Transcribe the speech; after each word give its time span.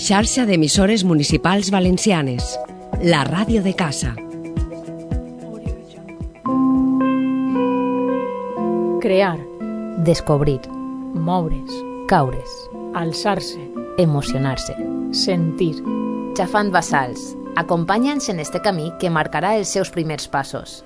xarxa 0.00 0.46
d'emissores 0.48 1.04
municipals 1.04 1.68
valencianes, 1.70 2.56
la 3.04 3.20
ràdio 3.28 3.60
de 3.62 3.74
casa. 3.76 4.14
Crear, 9.04 9.36
descobrir, 10.08 10.60
moure's, 11.12 11.74
caure's, 12.08 12.54
alçar-se, 12.94 13.60
emocionar-se. 13.98 14.74
sentir. 15.12 15.76
Xafant 16.36 16.70
Basals, 16.72 17.36
acompanya'ns 17.56 18.30
en 18.30 18.40
este 18.40 18.62
camí 18.62 18.92
que 19.00 19.10
marcarà 19.10 19.56
els 19.58 19.68
seus 19.68 19.90
primers 19.90 20.28
passos. 20.28 20.84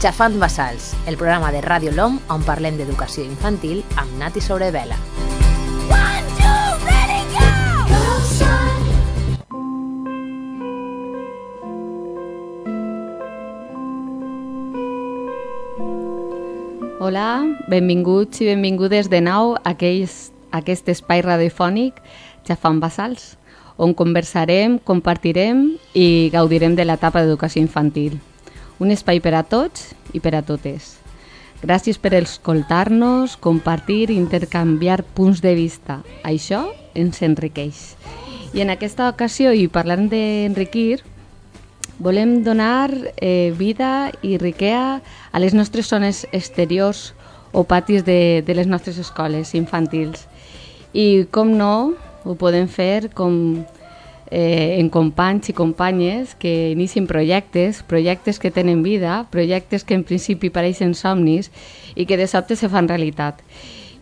Xafant 0.00 0.40
Basals, 0.40 0.94
el 1.06 1.16
programa 1.16 1.52
de 1.52 1.62
Ràdio 1.62 1.94
LOM 1.94 2.18
on 2.28 2.42
parlem 2.42 2.80
d'educació 2.80 3.22
infantil 3.22 3.84
amb 3.94 4.18
Nati 4.18 4.40
Sobrevela. 4.40 4.98
Hola, 17.02 17.58
benvinguts 17.66 18.38
i 18.44 18.46
benvingudes 18.46 19.08
de 19.10 19.18
nou 19.18 19.56
a 19.56 19.72
aquells, 19.72 20.30
a 20.54 20.60
aquest 20.60 20.86
espai 20.92 21.18
radiofònic 21.26 21.96
Xafant 22.46 22.78
Basals, 22.78 23.24
on 23.74 23.90
conversarem, 23.98 24.76
compartirem 24.86 25.64
i 25.98 26.30
gaudirem 26.30 26.76
de 26.78 26.86
l'etapa 26.86 27.24
d'educació 27.24 27.58
infantil. 27.64 28.20
Un 28.78 28.94
espai 28.94 29.18
per 29.18 29.34
a 29.34 29.42
tots 29.42 29.88
i 30.14 30.22
per 30.22 30.36
a 30.38 30.44
totes. 30.46 31.00
Gràcies 31.66 31.98
per 31.98 32.14
escoltar-nos, 32.20 33.34
compartir 33.34 34.12
i 34.12 34.20
intercanviar 34.20 35.02
punts 35.02 35.42
de 35.42 35.56
vista. 35.58 36.04
Això 36.22 36.68
ens 36.94 37.18
enriqueix. 37.26 37.96
I 38.54 38.62
en 38.62 38.70
aquesta 38.70 39.10
ocasió, 39.10 39.50
i 39.50 39.66
parlant 39.66 40.06
d'enriquir, 40.06 41.02
volem 42.02 42.42
donar 42.42 42.90
eh, 43.16 43.54
vida 43.56 44.10
i 44.22 44.36
riquea 44.36 45.00
a 45.30 45.38
les 45.38 45.54
nostres 45.54 45.86
zones 45.86 46.26
exteriors 46.32 47.14
o 47.52 47.62
patis 47.64 48.02
de, 48.04 48.42
de 48.42 48.54
les 48.58 48.66
nostres 48.66 48.98
escoles 48.98 49.54
infantils. 49.54 50.26
I 50.92 51.28
com 51.30 51.54
no, 51.54 51.94
ho 52.26 52.34
podem 52.34 52.66
fer 52.66 53.12
com 53.14 53.62
eh, 54.32 54.80
en 54.80 54.88
companys 54.90 55.52
i 55.52 55.54
companyes 55.54 56.34
que 56.34 56.72
inicien 56.72 57.06
projectes, 57.06 57.84
projectes 57.86 58.40
que 58.42 58.50
tenen 58.50 58.82
vida, 58.82 59.28
projectes 59.30 59.84
que 59.84 59.94
en 59.94 60.02
principi 60.02 60.50
pareixen 60.50 60.96
somnis 60.98 61.52
i 61.94 62.08
que 62.08 62.18
de 62.18 62.26
sobte 62.26 62.56
se 62.56 62.72
fan 62.72 62.90
realitat. 62.90 63.44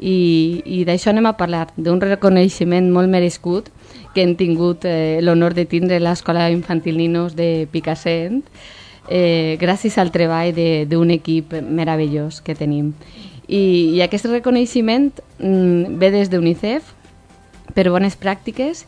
I, 0.00 0.62
i 0.64 0.84
d'això 0.88 1.12
anem 1.12 1.28
a 1.28 1.36
parlar, 1.36 1.68
d'un 1.76 2.00
reconeixement 2.00 2.88
molt 2.88 3.12
merescut 3.12 3.68
que 4.14 4.22
hem 4.22 4.36
tingut 4.36 4.84
eh, 4.84 5.20
l'honor 5.22 5.54
de 5.54 5.64
tindre 5.64 6.00
l'Escola 6.00 6.50
Infantil 6.50 6.98
Ninos 6.98 7.36
de 7.36 7.68
Picassent, 7.70 8.42
eh, 9.08 9.56
gràcies 9.60 9.98
al 9.98 10.12
treball 10.12 10.54
d'un 10.88 11.10
equip 11.10 11.54
meravellós 11.62 12.40
que 12.40 12.54
tenim. 12.54 12.94
I, 13.50 13.96
i 13.96 14.02
aquest 14.02 14.28
reconeixement 14.30 15.10
mm, 15.38 15.98
ve 15.98 16.10
des 16.14 16.30
d'UNICEF 16.30 16.94
per 17.74 17.90
bones 17.90 18.16
pràctiques 18.18 18.84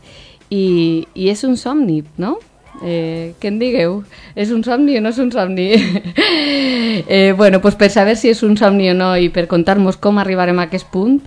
i, 0.49 1.05
i 1.13 1.29
és 1.31 1.43
un 1.43 1.57
somni, 1.59 2.03
no? 2.17 2.37
Eh, 2.81 3.33
què 3.39 3.51
en 3.51 3.59
digueu? 3.61 3.99
És 4.35 4.51
un 4.51 4.63
somni 4.65 4.95
o 4.97 5.01
no 5.03 5.11
és 5.13 5.19
un 5.21 5.31
somni? 5.31 5.69
eh, 7.07 7.33
bueno, 7.37 7.61
pues 7.61 7.75
per 7.75 7.91
saber 7.93 8.15
si 8.17 8.31
és 8.31 8.41
un 8.43 8.57
somni 8.57 8.89
o 8.89 8.95
no 8.97 9.13
i 9.19 9.29
per 9.29 9.45
contar-nos 9.51 9.99
com 10.01 10.17
arribarem 10.19 10.59
a 10.59 10.67
aquest 10.69 10.89
punt, 10.91 11.19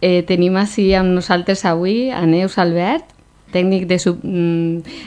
eh, 0.00 0.22
tenim 0.26 0.56
així 0.56 0.92
amb 0.94 1.12
nosaltres 1.18 1.66
avui 1.68 2.08
a 2.10 2.24
Neus 2.26 2.56
Albert, 2.58 3.15
tècnic 3.54 3.86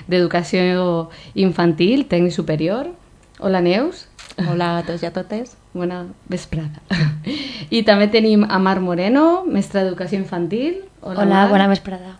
d'educació 0.09 0.61
de, 0.63 1.09
infantil, 1.41 2.05
tècnic 2.09 2.33
superior. 2.35 2.91
Hola, 3.39 3.61
Neus. 3.61 4.07
Hola 4.39 4.77
a 4.77 4.83
tots 4.87 5.03
i 5.03 5.07
a 5.09 5.11
totes. 5.15 5.55
Bona 5.73 6.05
vesprada. 6.31 6.81
I 7.75 7.83
també 7.87 8.07
tenim 8.11 8.45
a 8.47 8.59
Mar 8.59 8.79
Moreno, 8.83 9.43
mestra 9.45 9.83
d'educació 9.83 10.19
infantil. 10.19 10.81
Hola, 11.01 11.23
Hola 11.25 11.45
bona 11.51 11.67
vesprada. 11.71 12.17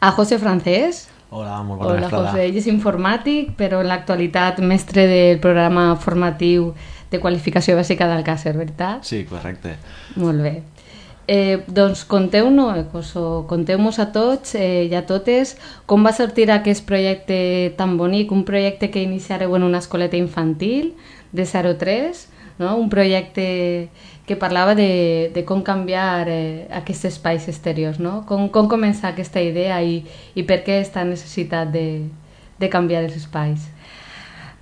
A 0.00 0.12
José 0.16 0.38
Francés. 0.38 1.08
Hola, 1.30 1.62
molt 1.62 1.82
bona 1.82 1.92
Hola, 1.92 2.06
vesprada. 2.06 2.32
José. 2.32 2.46
Ell 2.48 2.56
és 2.56 2.68
informàtic, 2.70 3.52
però 3.58 3.82
en 3.82 3.90
l'actualitat 3.90 4.62
mestre 4.64 5.04
del 5.10 5.40
programa 5.44 5.90
formatiu 6.00 6.72
de 7.10 7.20
qualificació 7.20 7.76
bàsica 7.76 8.08
d'Alcàcer, 8.08 8.54
veritat? 8.56 9.04
Sí, 9.08 9.22
correcte. 9.28 9.76
Molt 10.16 10.44
bé. 10.44 10.54
Eh, 11.30 11.60
doncs 11.68 12.06
conteu-nos 12.08 13.10
conteu-nos 13.50 13.98
a 14.00 14.06
tots 14.14 14.54
eh, 14.56 14.88
i 14.88 14.94
a 14.96 15.02
totes 15.04 15.58
com 15.84 16.00
va 16.00 16.14
sortir 16.16 16.46
aquest 16.48 16.86
projecte 16.88 17.74
tan 17.76 17.98
bonic, 18.00 18.32
un 18.32 18.46
projecte 18.48 18.88
que 18.88 19.02
iniciareu 19.04 19.52
en 19.58 19.66
una 19.66 19.82
escoleta 19.84 20.16
infantil 20.16 20.94
de 21.32 21.44
0-3, 21.44 22.24
no? 22.58 22.78
un 22.80 22.88
projecte 22.88 23.90
que 24.24 24.36
parlava 24.36 24.74
de, 24.74 25.30
de 25.34 25.44
com 25.44 25.60
canviar 25.60 26.32
eh, 26.32 26.64
aquests 26.72 27.12
espais 27.12 27.44
exteriors, 27.52 28.00
no? 28.00 28.24
com, 28.24 28.48
com 28.48 28.64
començar 28.64 29.12
aquesta 29.12 29.44
idea 29.44 29.82
i, 29.84 30.00
i 30.32 30.48
per 30.48 30.62
què 30.64 30.80
aquesta 30.80 31.04
necessitat 31.04 31.68
de, 31.76 32.08
de 32.56 32.72
canviar 32.72 33.04
els 33.04 33.20
espais. 33.20 33.68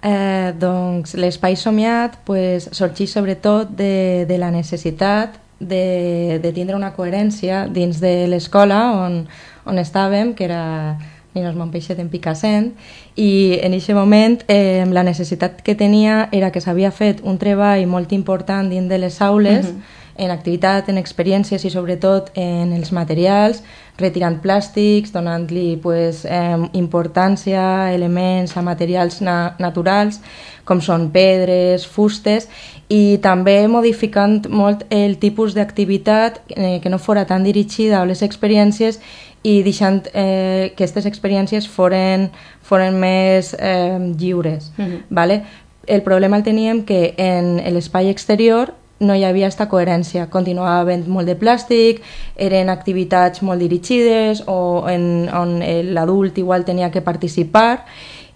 Eh, 0.03 0.51
doncs 0.59 1.15
l'espai 1.15 1.55
somiat 1.55 2.19
pues, 2.27 2.67
sorgeix 2.75 3.15
sobretot 3.15 3.71
de, 3.71 4.27
de 4.27 4.43
la 4.43 4.51
necessitat 4.51 5.46
de, 5.61 6.39
de 6.43 6.53
tindre 6.53 6.77
una 6.77 6.93
coherència 6.97 7.67
dins 7.69 8.01
de 8.01 8.27
l'escola 8.29 8.81
on, 8.93 9.23
on 9.65 9.79
estàvem, 9.79 10.35
que 10.37 10.45
era 10.45 10.99
Ninos 11.37 11.57
Montpeixet 11.57 12.01
en 12.01 12.09
Picassent, 12.09 12.73
i 13.17 13.59
en 13.61 13.77
aquest 13.77 13.97
moment 13.97 14.41
eh, 14.49 14.85
la 14.89 15.05
necessitat 15.05 15.61
que 15.63 15.77
tenia 15.77 16.29
era 16.33 16.51
que 16.53 16.63
s'havia 16.65 16.91
fet 16.91 17.21
un 17.25 17.37
treball 17.39 17.85
molt 17.87 18.13
important 18.17 18.73
dins 18.73 18.89
de 18.89 18.99
les 18.99 19.21
aules, 19.21 19.67
uh 19.67 19.73
-huh. 19.73 20.05
En 20.19 20.31
activitat, 20.31 20.89
en 20.89 20.99
experiències 20.99 21.65
i 21.65 21.71
sobretot 21.71 22.31
en 22.35 22.73
els 22.77 22.93
materials, 22.93 23.63
retirant 23.99 24.39
plàstics, 24.43 25.13
donant-li 25.15 25.77
pues, 25.83 26.25
eh, 26.25 26.57
importància, 26.77 27.93
elements 27.95 28.57
a 28.57 28.63
materials 28.63 29.21
na 29.21 29.57
naturals, 29.59 30.21
com 30.65 30.81
són 30.83 31.11
pedres, 31.15 31.87
fustes, 31.87 32.49
i 32.89 33.19
també 33.23 33.67
modificant 33.69 34.49
molt 34.51 34.85
el 34.91 35.17
tipus 35.23 35.55
d'activitat 35.55 36.43
eh, 36.49 36.79
que 36.83 36.91
no 36.91 36.99
fora 36.99 37.25
tan 37.27 37.45
dirigida 37.47 38.01
a 38.01 38.07
les 38.07 38.23
experiències 38.23 39.01
i 39.47 39.61
deixant 39.63 40.03
eh, 40.13 40.73
que 40.75 40.85
aquestes 40.85 41.07
experiències 41.07 41.69
foren, 41.71 42.31
foren 42.63 42.99
més 42.99 43.55
eh, 43.59 43.99
lliures. 44.19 44.73
Uh 44.77 44.85
-huh. 44.85 45.01
vale? 45.09 45.45
El 45.87 46.03
problema 46.03 46.37
el 46.37 46.43
teníem 46.43 46.85
que 46.85 47.15
en 47.17 47.63
l'espai 47.75 48.09
exterior 48.11 48.75
no 49.01 49.15
hi 49.15 49.25
havia 49.25 49.47
aquesta 49.47 49.69
coherència. 49.69 50.29
Continuava 50.33 50.81
havent 50.81 51.07
molt 51.09 51.29
de 51.29 51.37
plàstic, 51.37 52.03
eren 52.37 52.71
activitats 52.73 53.43
molt 53.43 53.61
dirigides 53.61 54.45
o 54.49 54.87
en, 54.89 55.27
on 55.35 55.59
l'adult 55.93 56.39
igual 56.39 56.65
tenia 56.65 56.91
que 56.91 57.05
participar 57.05 57.85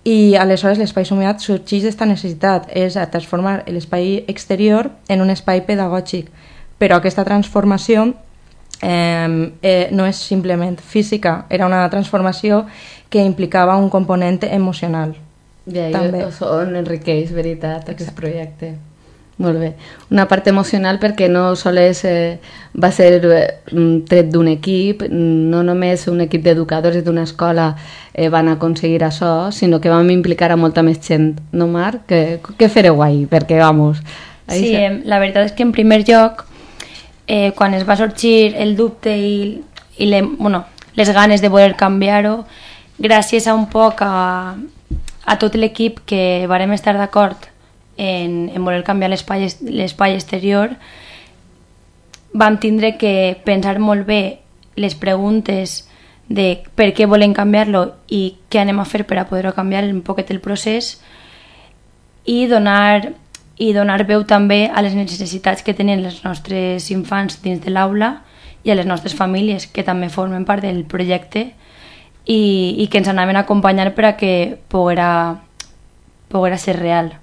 i 0.04 0.34
aleshores 0.36 0.78
l'espai 0.80 1.04
somiat 1.04 1.42
sorgeix 1.44 1.84
d'aquesta 1.84 2.08
necessitat, 2.08 2.68
és 2.72 2.96
a 2.96 3.06
transformar 3.12 3.60
l'espai 3.68 4.24
exterior 4.28 4.90
en 5.08 5.20
un 5.20 5.30
espai 5.30 5.64
pedagògic. 5.66 6.30
Però 6.80 6.96
aquesta 6.96 7.24
transformació 7.28 8.06
eh, 8.80 9.52
eh, 9.62 9.88
no 9.92 10.06
és 10.08 10.16
simplement 10.16 10.78
física, 10.80 11.44
era 11.50 11.66
una 11.68 11.84
transformació 11.92 12.64
que 13.10 13.24
implicava 13.24 13.76
un 13.76 13.90
component 13.90 14.44
emocional. 14.48 15.16
I 15.66 15.78
ahí 15.78 15.92
també. 15.92 16.24
on 16.24 16.76
enriqueix, 16.76 17.32
veritat, 17.32 17.82
Exacte. 17.82 17.92
aquest 17.92 18.16
projecte. 18.16 18.74
Molt 19.40 19.56
bé. 19.56 19.70
Una 20.12 20.26
part 20.28 20.50
emocional 20.50 20.98
perquè 21.00 21.30
no 21.32 21.54
sols 21.56 22.02
eh, 22.04 22.36
va 22.76 22.90
ser 22.92 23.22
eh, 23.24 23.46
tret 24.08 24.28
d'un 24.28 24.50
equip, 24.52 25.06
no 25.08 25.62
només 25.64 26.04
un 26.12 26.20
equip 26.26 26.44
d'educadors 26.44 26.98
i 26.98 27.00
d'una 27.06 27.24
escola 27.24 27.70
eh, 28.12 28.28
van 28.28 28.50
aconseguir 28.52 29.00
això, 29.06 29.48
sinó 29.50 29.80
que 29.80 29.88
vam 29.88 30.12
implicar 30.12 30.50
a 30.52 30.58
molta 30.60 30.84
més 30.84 31.00
gent. 31.06 31.38
No, 31.56 31.70
Marc? 31.72 32.04
Què, 32.10 32.20
què 32.60 32.68
fareu 32.68 33.00
ahí? 33.02 33.24
Perquè, 33.30 33.56
vamos... 33.64 34.04
Ahí 34.50 34.60
sí, 34.60 34.74
se... 34.74 34.90
la 35.08 35.20
veritat 35.22 35.48
és 35.48 35.56
que 35.56 35.64
en 35.64 35.72
primer 35.72 36.02
lloc, 36.04 36.44
eh, 37.24 37.54
quan 37.56 37.72
es 37.78 37.88
va 37.88 37.96
sorgir 37.96 38.52
el 38.60 38.76
dubte 38.76 39.14
i, 39.16 39.62
i 39.96 40.10
le, 40.10 40.20
bueno, 40.26 40.66
les 41.00 41.14
ganes 41.16 41.40
de 41.40 41.48
voler 41.48 41.78
canviar-ho, 41.80 42.42
gràcies 43.00 43.48
a 43.48 43.56
un 43.56 43.70
poc 43.72 44.02
a, 44.04 44.52
a 45.24 45.38
tot 45.40 45.56
l'equip 45.56 46.02
que 46.04 46.44
varem 46.50 46.76
estar 46.76 46.98
d'acord 46.98 47.49
en, 48.00 48.48
en 48.48 48.64
voler 48.64 48.82
canviar 48.82 49.10
l'espai 49.12 50.14
exterior, 50.14 50.72
vam 52.32 52.56
tindre 52.62 52.96
que 52.96 53.36
pensar 53.44 53.78
molt 53.78 54.06
bé 54.08 54.40
les 54.80 54.96
preguntes 54.96 55.84
de 56.30 56.62
per 56.78 56.92
què 56.96 57.08
volem 57.10 57.34
canviar-lo 57.36 57.82
i 58.08 58.38
què 58.48 58.62
anem 58.62 58.80
a 58.80 58.88
fer 58.88 59.04
per 59.04 59.18
a 59.20 59.26
poder 59.28 59.52
canviar 59.52 59.84
un 59.90 60.00
poquet 60.06 60.30
el 60.30 60.40
procés 60.40 60.94
i 62.24 62.46
donar, 62.46 63.12
i 63.58 63.72
donar 63.76 64.06
veu 64.08 64.24
també 64.24 64.70
a 64.72 64.80
les 64.80 64.94
necessitats 64.96 65.66
que 65.66 65.74
tenen 65.74 66.04
els 66.06 66.22
nostres 66.24 66.88
infants 66.94 67.42
dins 67.42 67.60
de 67.60 67.74
l'aula 67.74 68.22
i 68.64 68.70
a 68.70 68.76
les 68.78 68.86
nostres 68.86 69.16
famílies, 69.16 69.66
que 69.66 69.84
també 69.84 70.08
formen 70.08 70.46
part 70.48 70.62
del 70.62 70.84
projecte 70.84 71.50
i, 72.24 72.40
i 72.78 72.86
que 72.88 73.00
ens 73.00 73.10
anaven 73.10 73.36
a 73.36 73.44
acompanyar 73.44 73.90
per 73.96 74.06
a 74.06 74.16
que 74.16 74.60
poguera, 74.70 75.40
poguera 76.30 76.60
ser 76.60 76.78
real 76.78 77.18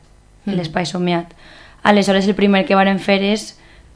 mm. 0.48 0.58
l'espai 0.58 0.88
somiat. 0.90 1.36
Aleshores, 1.84 2.28
el 2.28 2.36
primer 2.36 2.66
que 2.66 2.76
varen 2.76 3.00
fer 3.00 3.20
és 3.24 3.52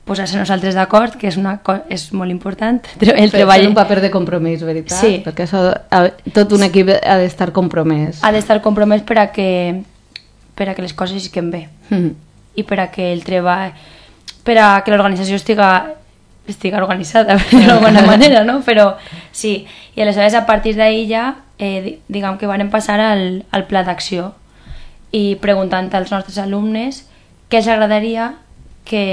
posar-se 0.06 0.38
nosaltres 0.38 0.76
d'acord, 0.76 1.16
que 1.18 1.30
és, 1.30 1.38
una 1.38 1.58
és 1.90 2.08
molt 2.18 2.34
important. 2.34 2.82
El 3.02 3.32
treball... 3.34 3.68
un 3.70 3.78
paper 3.78 4.02
de 4.02 4.12
compromís, 4.14 4.64
veritat? 4.66 5.00
Sí. 5.00 5.22
Perquè 5.26 5.46
això, 5.48 5.64
tot 6.36 6.58
un 6.58 6.66
equip 6.68 6.92
ha 6.98 7.18
d'estar 7.22 7.52
compromès. 7.56 8.22
Ha 8.26 8.34
d'estar 8.36 8.62
compromès 8.66 9.06
per 9.08 9.20
a 9.22 9.30
que, 9.32 9.48
per 10.58 10.70
a 10.70 10.76
que 10.76 10.86
les 10.86 10.94
coses 10.98 11.22
isquen 11.22 11.52
bé. 11.54 11.68
Mm. 11.90 12.14
I 12.60 12.68
per 12.68 12.82
a 12.84 12.92
que 12.92 13.12
el 13.14 13.24
treball... 13.28 13.74
per 14.42 14.58
a 14.58 14.70
que 14.82 14.90
l'organització 14.90 15.38
estiga 15.38 15.72
estiga 16.50 16.80
organitzada 16.82 17.38
d'alguna 17.52 18.02
manera, 18.12 18.44
no? 18.44 18.60
Però 18.66 18.96
sí, 19.32 19.68
i 19.96 20.02
aleshores 20.02 20.34
a 20.34 20.46
partir 20.48 20.76
d'ahir 20.76 21.06
ja, 21.08 21.26
eh, 21.60 22.00
diguem 22.10 22.40
que 22.42 22.50
van 22.50 22.70
passar 22.74 23.00
al, 23.00 23.44
al 23.52 23.68
pla 23.70 23.86
d'acció 23.86 24.34
i 25.12 25.36
preguntant 25.42 25.92
als 25.94 26.12
nostres 26.12 26.38
alumnes 26.38 27.04
què 27.52 27.60
els 27.60 27.68
agradaria 27.68 28.36
que, 28.86 29.04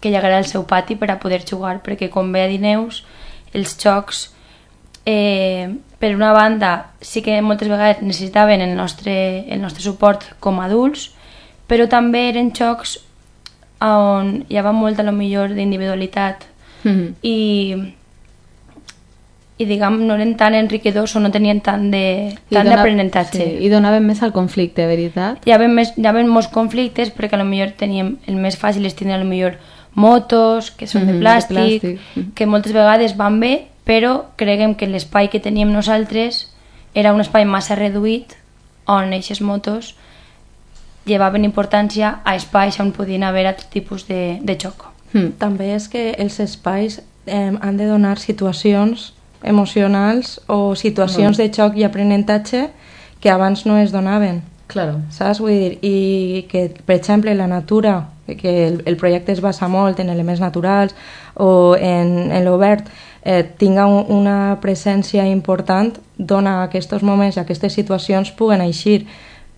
que 0.00 0.10
hi 0.10 0.16
haguera 0.16 0.38
al 0.38 0.46
seu 0.46 0.64
pati 0.66 0.96
per 0.96 1.10
a 1.10 1.18
poder 1.18 1.42
jugar, 1.48 1.80
perquè 1.82 2.08
com 2.10 2.30
bé 2.32 2.46
Neus, 2.58 3.02
els 3.52 3.76
xocs 3.78 4.30
eh, 5.04 5.68
per 5.98 6.14
una 6.14 6.32
banda 6.32 6.92
sí 7.00 7.22
que 7.22 7.40
moltes 7.42 7.68
vegades 7.68 8.02
necessitaven 8.02 8.60
el 8.60 8.76
nostre, 8.76 9.46
el 9.48 9.60
nostre 9.60 9.82
suport 9.82 10.24
com 10.40 10.60
a 10.60 10.66
adults, 10.66 11.10
però 11.66 11.88
també 11.90 12.28
eren 12.28 12.52
xocs 12.54 12.98
on 13.82 14.44
hi 14.48 14.58
havia 14.58 14.72
molt 14.72 15.00
a 15.00 15.06
lo 15.06 15.12
millor 15.12 15.54
d'individualitat 15.54 16.46
mm 16.84 16.90
-hmm. 16.90 17.14
i 17.22 17.94
i 19.62 19.66
diguem, 19.68 20.00
no 20.06 20.16
eren 20.18 20.34
tan 20.38 20.56
enriquedors 20.58 21.14
o 21.16 21.22
no 21.22 21.30
tenien 21.34 21.60
tant 21.64 21.88
d'aprenentatge. 21.92 23.38
Sí, 23.38 23.48
I 23.66 23.70
donaven 23.72 24.04
més 24.06 24.22
al 24.22 24.34
conflicte, 24.34 24.86
veritat? 24.90 25.46
Hi 25.46 25.54
havia, 25.54 25.70
més, 25.70 25.94
hi 25.96 26.06
havia 26.08 26.26
molts 26.28 26.50
conflictes 26.52 27.12
perquè 27.14 27.38
a 27.38 27.42
lo 27.42 27.48
millor 27.48 27.74
teníem, 27.78 28.16
el 28.26 28.40
més 28.42 28.58
fàcil 28.58 28.86
és 28.88 28.98
tenir 28.98 29.16
a 29.16 29.22
lo 29.22 29.28
millor 29.28 29.58
motos 29.94 30.70
que 30.70 30.86
són 30.86 31.04
mm 31.04 31.08
-hmm, 31.08 31.12
de 31.12 31.24
plàstic, 31.24 31.56
de 31.56 31.88
plàstic. 31.94 31.98
-hmm. 32.14 32.34
que 32.34 32.46
moltes 32.46 32.72
vegades 32.72 33.16
van 33.16 33.40
bé, 33.40 33.68
però 33.84 34.24
creguem 34.36 34.74
que 34.74 34.86
l'espai 34.86 35.28
que 35.28 35.40
teníem 35.40 35.72
nosaltres 35.72 36.52
era 36.94 37.12
un 37.12 37.20
espai 37.20 37.44
massa 37.44 37.74
reduït 37.74 38.36
on 38.86 39.12
aquestes 39.12 39.40
motos 39.40 39.94
llevaven 41.04 41.44
importància 41.44 42.20
a 42.24 42.36
espais 42.36 42.78
on 42.80 42.92
podien 42.92 43.22
haver 43.22 43.46
altres 43.46 43.70
tipus 43.70 44.06
de, 44.06 44.38
de 44.42 44.56
xoc. 44.56 44.86
Mm. 45.12 45.34
També 45.38 45.74
és 45.74 45.88
que 45.88 46.14
els 46.18 46.38
espais 46.40 47.02
eh, 47.26 47.52
han 47.60 47.76
de 47.76 47.86
donar 47.86 48.18
situacions 48.18 49.12
emocionals 49.42 50.40
o 50.46 50.74
situacions 50.74 51.36
mm. 51.36 51.42
de 51.42 51.50
xoc 51.52 51.76
i 51.78 51.84
aprenentatge 51.84 52.68
que 53.20 53.30
abans 53.30 53.66
no 53.66 53.78
es 53.78 53.92
donaven. 53.92 54.42
Claro. 54.66 55.00
Saps? 55.12 55.40
Vull 55.42 55.52
dir, 55.52 55.72
i 55.84 56.46
que, 56.50 56.68
per 56.86 56.96
exemple, 56.96 57.34
la 57.36 57.46
natura, 57.46 58.08
que 58.26 58.66
el, 58.66 58.82
el 58.86 58.96
projecte 58.96 59.32
es 59.32 59.42
basa 59.44 59.68
molt 59.68 60.00
en 60.00 60.08
elements 60.10 60.40
naturals 60.40 60.94
o 61.34 61.76
en, 61.76 62.32
en 62.32 62.44
l'obert, 62.46 62.88
eh, 63.22 63.44
tinga 63.58 63.86
un, 63.86 64.06
una 64.08 64.56
presència 64.62 65.26
important, 65.28 65.92
dona 66.16 66.62
aquests 66.64 67.02
moments, 67.02 67.38
aquestes 67.38 67.76
situacions 67.76 68.32
puguen 68.38 68.64
eixir 68.64 69.04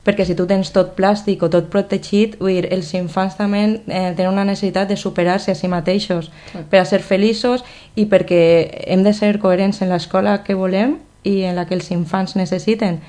perquè 0.05 0.27
si 0.29 0.37
tu 0.37 0.47
tens 0.47 0.71
tot 0.73 0.93
plàstic 0.99 1.43
o 1.43 1.49
tot 1.51 1.71
protegit, 1.73 2.37
vull 2.41 2.59
dir, 2.59 2.69
els 2.75 2.93
infants 2.95 3.39
també 3.39 3.63
eh, 3.65 4.13
tenen 4.17 4.33
una 4.33 4.45
necessitat 4.45 4.89
de 4.91 4.99
superar-se 5.01 5.53
a 5.53 5.59
si 5.59 5.71
mateixos 5.73 6.31
sí. 6.53 6.65
per 6.71 6.83
a 6.83 6.89
ser 6.89 7.01
feliços 7.03 7.65
i 7.97 8.05
perquè 8.11 8.43
hem 8.87 9.05
de 9.05 9.15
ser 9.17 9.39
coherents 9.41 9.81
en 9.83 9.93
l'escola 9.93 10.43
que 10.45 10.57
volem 10.59 10.99
i 11.25 11.41
en 11.49 11.57
la 11.57 11.65
que 11.65 11.77
els 11.79 11.89
infants 11.95 12.37
necessiten 12.37 13.01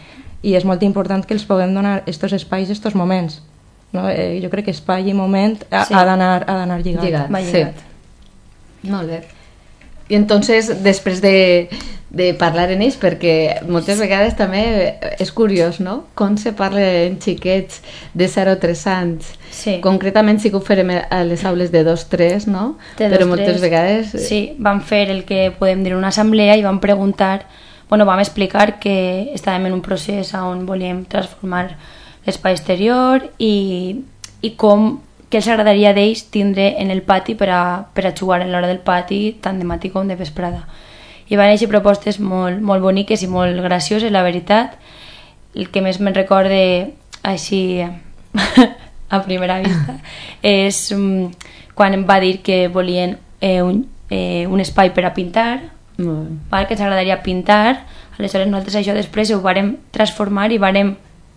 i 0.46 0.56
és 0.56 0.66
molt 0.68 0.84
important 0.86 1.26
que 1.26 1.36
els 1.36 1.46
puguem 1.48 1.74
donar 1.76 2.00
aquests 2.04 2.38
espais, 2.38 2.70
aquests 2.70 2.96
moments. 2.96 3.42
No? 3.96 4.08
Eh, 4.10 4.40
jo 4.44 4.52
crec 4.52 4.70
que 4.70 4.76
espai 4.76 5.10
i 5.10 5.16
moment 5.16 5.58
ha, 5.72 5.86
sí. 5.88 5.96
ha 5.96 6.04
d'anar 6.06 6.80
lligat. 6.82 7.04
lligat. 7.04 7.32
Va 7.32 7.42
lligat. 7.42 7.82
Sí. 7.82 8.92
Molt 8.92 9.10
bé. 9.10 9.24
I 10.10 10.20
entonces, 10.20 10.70
després 10.86 11.22
de, 11.24 11.68
de 12.16 12.30
parlar 12.40 12.70
en 12.72 12.80
ells, 12.86 12.96
perquè 12.96 13.66
moltes 13.68 14.00
vegades 14.00 14.38
també 14.40 14.62
és 15.20 15.32
curiós, 15.36 15.82
no? 15.84 16.06
Com 16.16 16.38
se 16.40 16.54
parla 16.56 16.86
en 17.04 17.18
xiquets 17.20 17.82
de 18.16 18.30
0 18.32 18.54
a 18.56 18.60
3 18.62 18.84
anys. 18.94 19.34
Sí. 19.52 19.74
Concretament 19.84 20.40
sí 20.40 20.52
que 20.52 20.56
ho 20.56 20.64
farem 20.64 20.94
a 20.96 21.20
les 21.28 21.44
aules 21.44 21.74
de 21.74 21.84
2-3, 21.84 22.48
no? 22.48 22.78
De 22.96 23.10
Però 23.12 23.28
moltes 23.28 23.60
vegades... 23.60 24.16
Eh, 24.16 24.24
sí, 24.24 24.40
vam 24.64 24.80
fer 24.80 25.10
el 25.12 25.26
que 25.28 25.50
podem 25.60 25.84
dir 25.84 25.96
una 25.98 26.14
assemblea 26.16 26.56
i 26.56 26.64
vam 26.64 26.80
preguntar, 26.80 27.50
bueno, 27.90 28.08
vam 28.08 28.24
explicar 28.24 28.78
que 28.80 28.96
estàvem 29.36 29.68
en 29.68 29.76
un 29.76 29.84
procés 29.84 30.32
on 30.40 30.64
volíem 30.66 31.04
transformar 31.12 31.68
l'espai 32.26 32.56
exterior 32.56 33.28
i, 33.38 34.00
i 34.40 34.56
com 34.56 35.02
què 35.28 35.44
els 35.44 35.52
agradaria 35.52 35.92
d'ells 35.92 36.30
tindre 36.32 36.72
en 36.80 36.96
el 36.96 37.04
pati 37.04 37.36
per 37.36 37.52
a, 37.52 37.62
per 37.92 38.08
a 38.08 38.16
jugar 38.16 38.40
en 38.46 38.56
l'hora 38.56 38.72
del 38.72 38.80
pati 38.80 39.36
tant 39.44 39.60
de 39.60 39.68
matí 39.68 39.92
com 39.92 40.08
de 40.08 40.16
vesprada. 40.16 40.64
I 41.30 41.38
van 41.40 41.50
néixer 41.50 41.70
propostes 41.72 42.20
molt, 42.22 42.62
molt 42.62 42.84
boniques 42.84 43.24
i 43.26 43.30
molt 43.30 43.58
gracioses, 43.64 44.12
la 44.14 44.24
veritat. 44.26 44.76
El 45.56 45.72
que 45.74 45.82
més 45.82 46.00
me'n 46.04 46.16
recorde 46.16 46.60
així 47.26 47.82
a 49.10 49.22
primera 49.24 49.60
vista 49.64 49.98
és 50.42 50.92
um, 50.94 51.32
quan 51.74 51.96
em 51.96 52.06
va 52.08 52.20
dir 52.22 52.40
que 52.46 52.68
volien 52.68 53.18
eh, 53.42 53.62
un, 53.62 53.86
eh, 54.10 54.46
un 54.48 54.62
espai 54.62 54.92
per 54.94 55.06
a 55.06 55.14
pintar, 55.14 55.72
mm. 55.98 56.50
val, 56.52 56.68
que 56.68 56.76
ens 56.76 56.84
agradaria 56.84 57.22
pintar, 57.24 57.86
aleshores 58.18 58.50
nosaltres 58.50 58.80
això 58.82 58.96
després 58.96 59.32
ho 59.32 59.42
vàrem 59.44 59.76
transformar 59.96 60.52
i 60.52 60.62
vàrem 60.62 60.96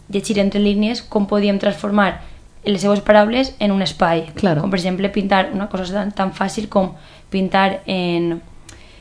llegir 0.09 0.39
entre 0.41 0.61
línies 0.63 1.03
com 1.03 1.27
podíem 1.29 1.59
transformar 1.61 2.21
les 2.65 2.83
seues 2.83 3.01
paraules 3.01 3.55
en 3.59 3.73
un 3.73 3.83
espai. 3.83 4.29
Claro. 4.37 4.63
Com 4.63 4.71
per 4.71 4.81
exemple 4.81 5.11
pintar 5.13 5.49
una 5.55 5.69
cosa 5.69 5.93
tan, 5.93 6.13
tan 6.13 6.33
fàcil 6.37 6.69
com 6.69 6.93
pintar 7.33 7.83
en, 7.87 8.39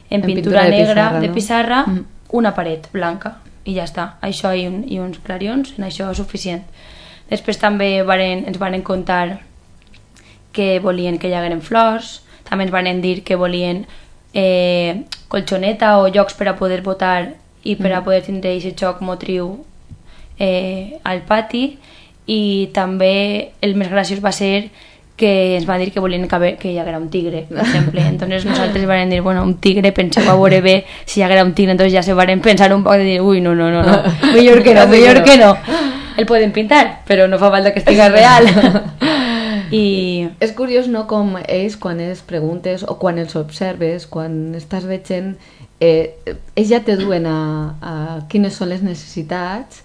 en, 0.09 0.21
en 0.21 0.25
pintura, 0.25 0.62
pintura 0.62 0.63
de 0.63 0.71
negra 0.71 0.94
pissarra, 0.94 1.19
de 1.19 1.30
pissarra 1.30 1.81
no? 1.88 1.94
mm. 1.94 2.06
una 2.39 2.54
paret 2.56 2.89
blanca 2.94 3.38
i 3.68 3.75
ja 3.75 3.83
està. 3.88 4.13
Això 4.24 4.54
i, 4.56 4.65
un, 4.68 4.83
i 4.88 5.00
uns 5.04 5.19
clarions, 5.24 5.74
en 5.77 5.88
això 5.88 6.09
és 6.12 6.21
suficient. 6.21 6.63
Després 7.27 7.59
també 7.59 7.89
varen, 8.07 8.45
ens 8.48 8.59
van 8.59 8.80
contar 8.88 9.42
que 10.56 10.77
volien 10.80 11.19
que 11.19 11.27
hi 11.27 11.36
hagueren 11.36 11.62
flors, 11.62 12.21
també 12.48 12.65
ens 12.65 12.74
van 12.74 13.01
dir 13.04 13.21
que 13.27 13.36
volien 13.36 13.83
eh, 14.33 15.04
colxoneta 15.27 15.98
o 16.00 16.07
llocs 16.07 16.38
per 16.39 16.48
a 16.48 16.56
poder 16.56 16.81
votar 16.86 17.33
i 17.64 17.76
per 17.76 17.92
a 17.92 17.99
mm. 17.99 18.06
poder 18.06 18.23
tindre 18.23 18.56
aquest 18.56 18.80
xoc 18.80 19.04
motriu 19.04 19.57
eh, 20.40 20.99
al 21.04 21.23
pati 21.28 21.78
i 22.28 22.69
també 22.76 23.54
el 23.61 23.76
més 23.76 23.92
graciós 23.92 24.23
va 24.23 24.31
ser 24.31 24.69
que 25.18 25.57
ens 25.57 25.66
va 25.68 25.80
dir 25.81 25.92
que 25.92 26.00
volien 26.00 26.28
que, 26.30 26.56
que 26.62 26.71
hi 26.71 26.78
haguera 26.78 27.00
un 27.00 27.09
tigre, 27.09 27.47
per 27.50 27.66
exemple. 27.66 28.02
Entonces 28.06 28.45
nosaltres 28.45 28.86
vam 28.86 29.09
dir, 29.09 29.21
bueno, 29.21 29.44
un 29.44 29.56
tigre, 29.57 29.92
penseu 29.92 30.24
a 30.30 30.36
veure 30.38 30.62
bé 30.62 30.86
si 31.06 31.19
hi 31.19 31.24
haguera 31.24 31.44
un 31.44 31.56
tigre, 31.57 31.74
entonces 31.74 31.92
ja 31.92 32.04
se 32.04 32.14
van 32.14 32.40
pensar 32.40 32.71
un 32.74 32.83
poc 32.86 33.02
de 33.02 33.04
dir, 33.04 33.21
ui, 33.21 33.42
no, 33.42 33.56
no, 33.56 33.71
no, 33.71 33.81
no, 33.81 33.97
millor 34.33 34.62
que 34.64 34.76
no, 34.78 34.88
millor 34.88 35.24
que 35.26 35.38
no. 35.38 35.56
El 36.18 36.26
poden 36.26 36.54
pintar, 36.54 37.02
però 37.06 37.28
no 37.28 37.38
fa 37.42 37.50
falta 37.52 37.74
que 37.74 37.81
estigui 37.81 38.07
real. 38.14 38.47
I... 39.71 40.30
És 40.40 40.54
curiós, 40.56 40.88
no?, 40.88 41.07
com 41.09 41.36
ells, 41.42 41.76
quan 41.81 42.00
els 42.00 42.21
preguntes 42.21 42.86
o 42.88 42.95
quan 43.02 43.18
els 43.18 43.36
observes, 43.36 44.06
quan 44.07 44.56
estàs 44.57 44.86
veient, 44.88 45.33
eh, 45.81 46.14
ells 46.56 46.69
ja 46.69 46.83
te 46.86 46.95
duen 46.97 47.26
a, 47.26 47.42
a 47.81 47.94
quines 48.30 48.56
són 48.57 48.69
les 48.69 48.86
necessitats 48.86 49.83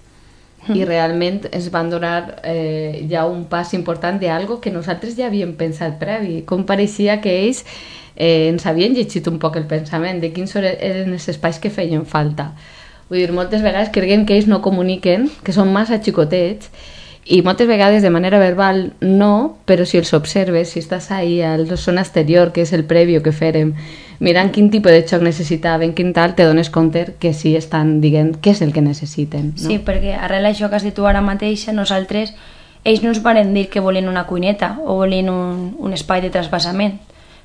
i 0.70 0.84
realment 0.86 1.48
ens 1.50 1.66
van 1.74 1.90
donar 1.90 2.38
eh, 2.44 3.02
ja 3.10 3.24
un 3.26 3.44
pas 3.50 3.72
important 3.74 4.20
d'algo 4.20 4.60
que 4.60 4.70
nosaltres 4.70 5.16
ja 5.18 5.26
havíem 5.26 5.56
pensat 5.58 5.98
previ. 5.98 6.42
Com 6.46 6.62
pareixia 6.68 7.18
que 7.20 7.34
ells 7.42 7.64
eh, 8.14 8.48
ens 8.52 8.66
havien 8.66 8.94
llegit 8.94 9.26
un 9.26 9.40
poc 9.42 9.58
el 9.58 9.66
pensament 9.66 10.22
de 10.22 10.30
quins 10.32 10.54
eren 10.56 11.12
els 11.16 11.28
espais 11.28 11.58
que 11.58 11.70
feien 11.70 12.06
falta. 12.06 12.52
Vull 13.10 13.20
dir, 13.20 13.32
moltes 13.34 13.62
vegades 13.62 13.90
creguem 13.92 14.24
que 14.24 14.38
ells 14.38 14.46
no 14.48 14.62
comuniquen, 14.62 15.28
que 15.44 15.52
són 15.52 15.72
massa 15.74 15.98
xicotets, 16.00 16.70
i 17.24 17.42
moltes 17.46 17.68
vegades 17.68 18.02
de 18.02 18.10
manera 18.10 18.38
verbal 18.42 18.94
no, 19.00 19.58
però 19.66 19.84
si 19.86 19.98
els 19.98 20.10
observes, 20.16 20.72
si 20.72 20.80
estàs 20.82 21.10
ahí 21.14 21.40
a 21.42 21.54
la 21.58 21.76
zona 21.76 22.02
exterior, 22.02 22.50
que 22.52 22.64
és 22.64 22.72
el 22.74 22.82
prèvio 22.82 23.22
que 23.22 23.30
fèrem, 23.30 23.76
mirant 24.22 24.52
quin 24.54 24.70
tipus 24.70 24.94
de 24.94 25.02
xoc 25.02 25.22
necessitaven, 25.26 25.96
quin 25.98 26.12
tal, 26.14 26.36
te 26.38 26.46
dones 26.46 26.70
compte 26.70 27.16
que 27.18 27.32
sí 27.34 27.56
estan 27.58 27.96
dient 28.00 28.36
què 28.38 28.54
és 28.54 28.62
el 28.62 28.70
que 28.72 28.84
necessiten. 28.84 29.50
No? 29.56 29.62
Sí, 29.64 29.80
perquè 29.82 30.14
arrel 30.14 30.46
això 30.46 30.70
que 30.70 30.78
has 30.78 30.86
dit 30.86 30.94
tu 30.94 31.08
ara 31.10 31.24
mateixa, 31.24 31.74
nosaltres, 31.74 32.34
ells 32.84 33.02
no 33.02 33.10
ens 33.10 33.22
van 33.22 33.54
dir 33.54 33.68
que 33.70 33.82
volien 33.82 34.08
una 34.08 34.26
cuineta 34.30 34.76
o 34.84 35.00
volien 35.02 35.30
un, 35.30 35.72
un 35.78 35.96
espai 35.98 36.22
de 36.22 36.30
trasbassament, 36.30 37.00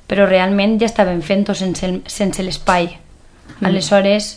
però 0.06 0.26
realment 0.26 0.78
ja 0.80 0.86
estaven 0.86 1.20
fent-ho 1.22 1.54
sense, 1.58 1.90
sense 2.06 2.46
l'espai. 2.46 2.92
Mm. 3.58 3.66
Aleshores, 3.72 4.30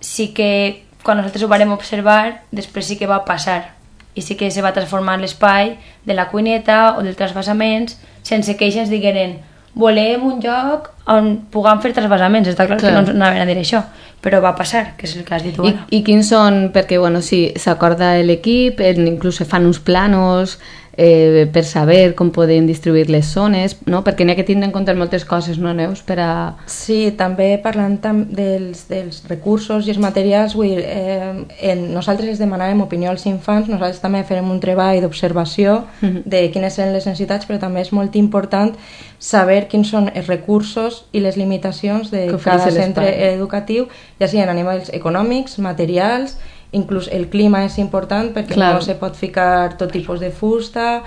sí 0.00 0.32
que 0.36 0.84
quan 1.02 1.16
nosaltres 1.18 1.42
ho 1.42 1.48
vam 1.48 1.72
observar, 1.72 2.42
després 2.52 2.86
sí 2.86 3.00
que 3.00 3.08
va 3.08 3.24
passar 3.24 3.76
i 4.16 4.22
sí 4.24 4.36
que 4.36 4.50
se 4.50 4.62
va 4.64 4.72
transformar 4.72 5.18
l'espai 5.20 5.76
de 6.04 6.14
la 6.16 6.28
cuineta 6.28 6.96
o 6.96 7.04
dels 7.04 7.16
trasbassaments 7.16 7.98
sense 8.24 8.56
que 8.56 8.64
ells 8.64 8.80
ens 8.80 8.92
digueren 8.92 9.36
volem 9.76 10.24
un 10.24 10.40
lloc 10.40 10.90
on 11.12 11.36
puguem 11.52 11.80
fer 11.84 11.92
trasbasaments, 11.94 12.48
està 12.50 12.66
clar, 12.66 12.80
Clar. 12.80 12.90
que 12.90 12.94
no 12.96 13.04
ens 13.04 13.12
anaven 13.12 13.44
a 13.44 13.46
dir 13.46 13.58
això, 13.60 13.82
però 14.24 14.40
va 14.42 14.54
passar, 14.58 14.96
que 14.96 15.06
és 15.06 15.14
el 15.18 15.26
que 15.26 15.36
has 15.36 15.44
dit 15.44 15.54
tu 15.54 15.66
I. 15.68 15.74
I 15.98 16.02
quins 16.06 16.32
són, 16.32 16.70
perquè 16.74 16.98
bueno, 16.98 17.20
sí, 17.22 17.52
s'acorda 17.60 18.14
l'equip, 18.24 18.80
inclús 18.80 19.42
fan 19.46 19.68
uns 19.68 19.78
planos 19.84 20.56
eh, 20.96 21.46
per 21.52 21.64
saber 21.64 22.14
com 22.14 22.30
podem 22.32 22.66
distribuir 22.66 23.10
les 23.10 23.28
zones, 23.32 23.76
no? 23.86 24.02
perquè 24.04 24.24
n'hi 24.24 24.32
ha 24.32 24.38
que 24.38 24.46
tindre 24.48 24.66
en 24.68 24.72
compte 24.72 24.94
moltes 24.96 25.24
coses, 25.28 25.58
no, 25.58 25.74
Neus? 25.76 26.02
Per 26.06 26.18
a... 26.20 26.30
Sí, 26.70 27.12
també 27.18 27.58
parlant 27.62 27.98
tam 28.00 28.24
dels, 28.32 28.86
dels 28.88 29.22
recursos 29.28 29.86
i 29.86 29.92
els 29.92 30.00
materials, 30.02 30.56
vull 30.56 30.72
dir, 30.72 30.84
eh, 30.86 31.44
en, 31.72 31.86
nosaltres 31.94 32.32
els 32.32 32.40
demanàvem 32.42 32.80
opinió 32.84 33.10
als 33.12 33.26
infants, 33.28 33.68
nosaltres 33.68 34.00
també 34.00 34.24
farem 34.24 34.50
un 34.50 34.60
treball 34.60 35.02
d'observació 35.04 35.82
Mhm. 36.00 36.22
de 36.24 36.50
quines 36.50 36.78
eren 36.78 36.92
les 36.94 37.06
necessitats, 37.06 37.46
però 37.46 37.58
també 37.60 37.80
és 37.80 37.92
molt 37.92 38.16
important 38.16 38.74
saber 39.18 39.66
quins 39.68 39.88
són 39.88 40.10
els 40.14 40.26
recursos 40.26 41.04
i 41.12 41.20
les 41.20 41.36
limitacions 41.36 42.10
de 42.10 42.26
cada 42.42 42.70
centre 42.70 43.08
educatiu, 43.32 43.86
ja 44.20 44.28
siguin 44.28 44.48
a 44.48 44.54
nivells 44.54 44.90
econòmics, 44.92 45.58
materials, 45.58 46.36
inclús 46.72 47.08
el 47.12 47.28
clima 47.28 47.64
és 47.64 47.78
important 47.78 48.32
perquè 48.34 48.56
Clar. 48.56 48.74
no 48.74 48.82
se 48.82 48.96
pot 48.98 49.16
ficar 49.16 49.76
tot 49.78 49.92
tipus 49.92 50.20
de 50.20 50.30
fusta 50.30 51.02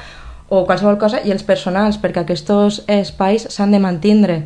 o 0.50 0.66
qualsevol 0.66 0.98
cosa, 0.98 1.22
i 1.24 1.32
els 1.32 1.44
personals, 1.46 2.00
perquè 2.02 2.24
aquests 2.24 2.82
espais 2.90 3.46
s'han 3.54 3.72
de 3.72 3.80
mantindre. 3.80 4.40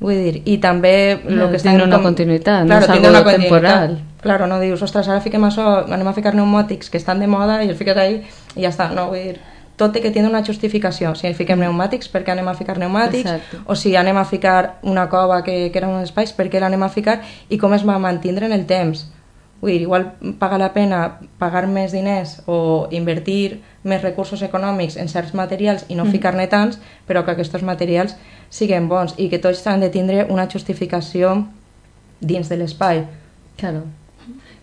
Vull 0.00 0.16
dir, 0.20 0.42
i 0.44 0.58
també 0.60 0.94
el 1.16 1.42
que 1.52 1.60
tindre 1.60 1.84
una 1.84 2.00
continuïtat, 2.04 2.66
no 2.68 2.76
és 2.76 2.88
una 2.88 3.22
continuïtat. 3.24 3.40
temporal. 3.40 3.98
Claro, 4.20 4.46
no 4.46 4.58
dius, 4.60 4.82
ostres, 4.82 5.08
ara 5.08 5.22
fiquem 5.24 5.44
això, 5.44 5.84
anem 5.86 6.08
a 6.08 6.14
ficar 6.16 6.32
pneumàtics 6.34 6.90
que 6.90 6.98
estan 6.98 7.20
de 7.20 7.28
moda 7.30 7.62
i 7.64 7.68
els 7.68 7.78
fiques 7.78 7.96
ahí 7.96 8.22
i 8.56 8.64
ja 8.64 8.72
està, 8.72 8.90
no, 8.92 9.06
vull 9.12 9.22
dir, 9.22 9.38
tot 9.76 9.92
té 9.92 10.00
que 10.00 10.10
tindre 10.10 10.30
una 10.32 10.42
justificació. 10.44 11.14
Si 11.14 11.32
fiquem 11.36 11.60
pneumàtics, 11.60 12.08
per 12.12 12.24
què 12.24 12.32
anem 12.32 12.48
a 12.48 12.56
ficar 12.56 12.76
pneumàtics? 12.76 13.28
Exacte. 13.28 13.60
O 13.68 13.76
si 13.76 13.94
anem 13.96 14.16
a 14.16 14.24
ficar 14.24 14.78
una 14.82 15.08
cova 15.12 15.42
que, 15.44 15.70
que 15.72 15.78
era 15.78 15.88
un 15.88 16.00
espai, 16.02 16.28
per 16.36 16.48
què 16.52 16.60
l'anem 16.60 16.82
a 16.82 16.92
ficar? 16.92 17.20
I 17.48 17.60
com 17.60 17.76
es 17.76 17.84
va 17.86 17.98
mantindre 18.00 18.48
en 18.48 18.56
el 18.56 18.64
temps? 18.68 19.06
Vull 19.66 19.74
dir, 19.74 19.82
igual 19.82 20.04
paga 20.38 20.60
la 20.62 20.68
pena 20.70 20.98
pagar 21.40 21.64
més 21.66 21.90
diners 21.90 22.36
o 22.46 22.86
invertir 22.94 23.56
més 23.82 24.04
recursos 24.04 24.44
econòmics 24.46 24.94
en 24.94 25.10
certs 25.10 25.34
materials 25.34 25.82
i 25.90 25.98
no 25.98 26.06
ficar-ne 26.06 26.46
tants, 26.46 26.78
però 27.08 27.24
que 27.26 27.34
aquests 27.34 27.66
materials 27.66 28.14
siguin 28.46 28.86
bons 28.86 29.18
i 29.18 29.26
que 29.26 29.42
tots 29.42 29.66
han 29.66 29.82
de 29.82 29.90
tindre 29.90 30.28
una 30.30 30.46
justificació 30.46 31.34
dins 32.20 32.46
de 32.46 32.62
l'espai. 32.62 33.08
Claro. 33.58 33.82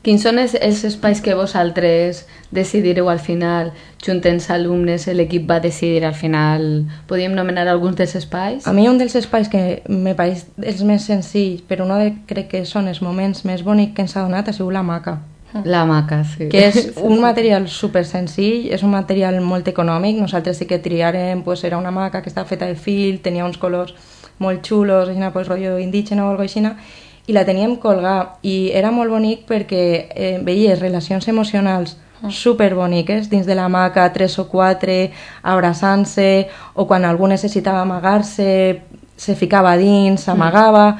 Quins 0.03 0.25
són 0.25 0.36
els, 0.41 0.51
els 0.60 0.81
espais 0.83 1.22
que 1.24 1.31
vosaltres 1.31 2.25
decidireu 2.51 3.07
al 3.07 3.22
final, 3.24 3.69
juntents 4.03 4.50
alumnes, 4.51 5.05
l'equip 5.15 5.45
va 5.48 5.62
decidir 5.63 6.03
al 6.03 6.15
final? 6.17 6.65
Podríem 7.07 7.31
nomenar 7.38 7.69
alguns 7.72 7.95
dels 7.95 8.17
espais? 8.19 8.67
A 8.67 8.74
mi 8.75 8.89
un 8.91 9.00
dels 9.00 9.15
espais 9.15 9.48
que 9.48 9.79
me 9.88 10.12
pareix 10.12 10.43
els 10.60 10.81
més 10.83 11.07
senzills, 11.07 11.62
però 11.69 11.88
no 11.88 12.01
de, 12.01 12.10
crec 12.27 12.50
que 12.51 12.65
són 12.67 12.91
els 12.91 13.00
moments 13.01 13.45
més 13.48 13.63
bonics 13.63 13.95
que 13.95 14.03
ens 14.03 14.17
ha 14.17 14.25
donat, 14.27 14.51
ha 14.51 14.55
sigut 14.57 14.75
la 14.75 14.83
maca. 14.83 15.22
La 15.63 15.86
maca, 15.86 16.19
sí. 16.27 16.50
que 16.51 16.65
és 16.67 16.91
un 17.07 17.22
material 17.24 17.69
super 17.72 18.03
senzill, 18.10 18.67
és 18.75 18.83
un 18.83 18.91
material 18.91 19.39
molt 19.39 19.72
econòmic, 19.72 20.19
nosaltres 20.19 20.60
sí 20.60 20.67
que 20.67 20.81
triarem, 20.83 21.45
pues 21.48 21.63
era 21.63 21.79
una 21.79 21.95
maca 21.95 22.19
que 22.22 22.27
estava 22.33 22.50
feta 22.50 22.67
de 22.67 22.75
fil, 22.75 23.22
tenia 23.24 23.48
uns 23.48 23.62
colors 23.62 23.95
molt 24.43 24.67
xulos, 24.67 25.07
així, 25.07 25.31
pues, 25.31 25.48
rotllo 25.48 25.77
indígena 25.79 26.25
o 26.25 26.31
alguna 26.33 26.43
cosa 26.43 26.60
així, 26.60 27.12
i 27.27 27.34
la 27.34 27.46
teníem 27.48 27.77
colgar, 27.80 28.38
i 28.44 28.72
era 28.75 28.92
molt 28.92 29.12
bonic 29.12 29.46
perquè 29.48 29.84
eh, 30.10 30.39
veies 30.44 30.80
relacions 30.82 31.27
emocionals 31.32 31.98
super 32.32 32.74
boniques 32.75 33.30
dins 33.30 33.46
de 33.46 33.56
la 33.56 33.68
maca, 33.70 34.06
tres 34.13 34.38
o 34.39 34.48
quatre, 34.48 35.12
abraçant-se, 35.42 36.48
o 36.75 36.86
quan 36.88 37.06
algú 37.06 37.27
necessitava 37.27 37.82
amagar-se, 37.84 38.80
se 39.18 39.36
ficava 39.36 39.75
dins, 39.77 40.24
s'amagava, 40.24 40.98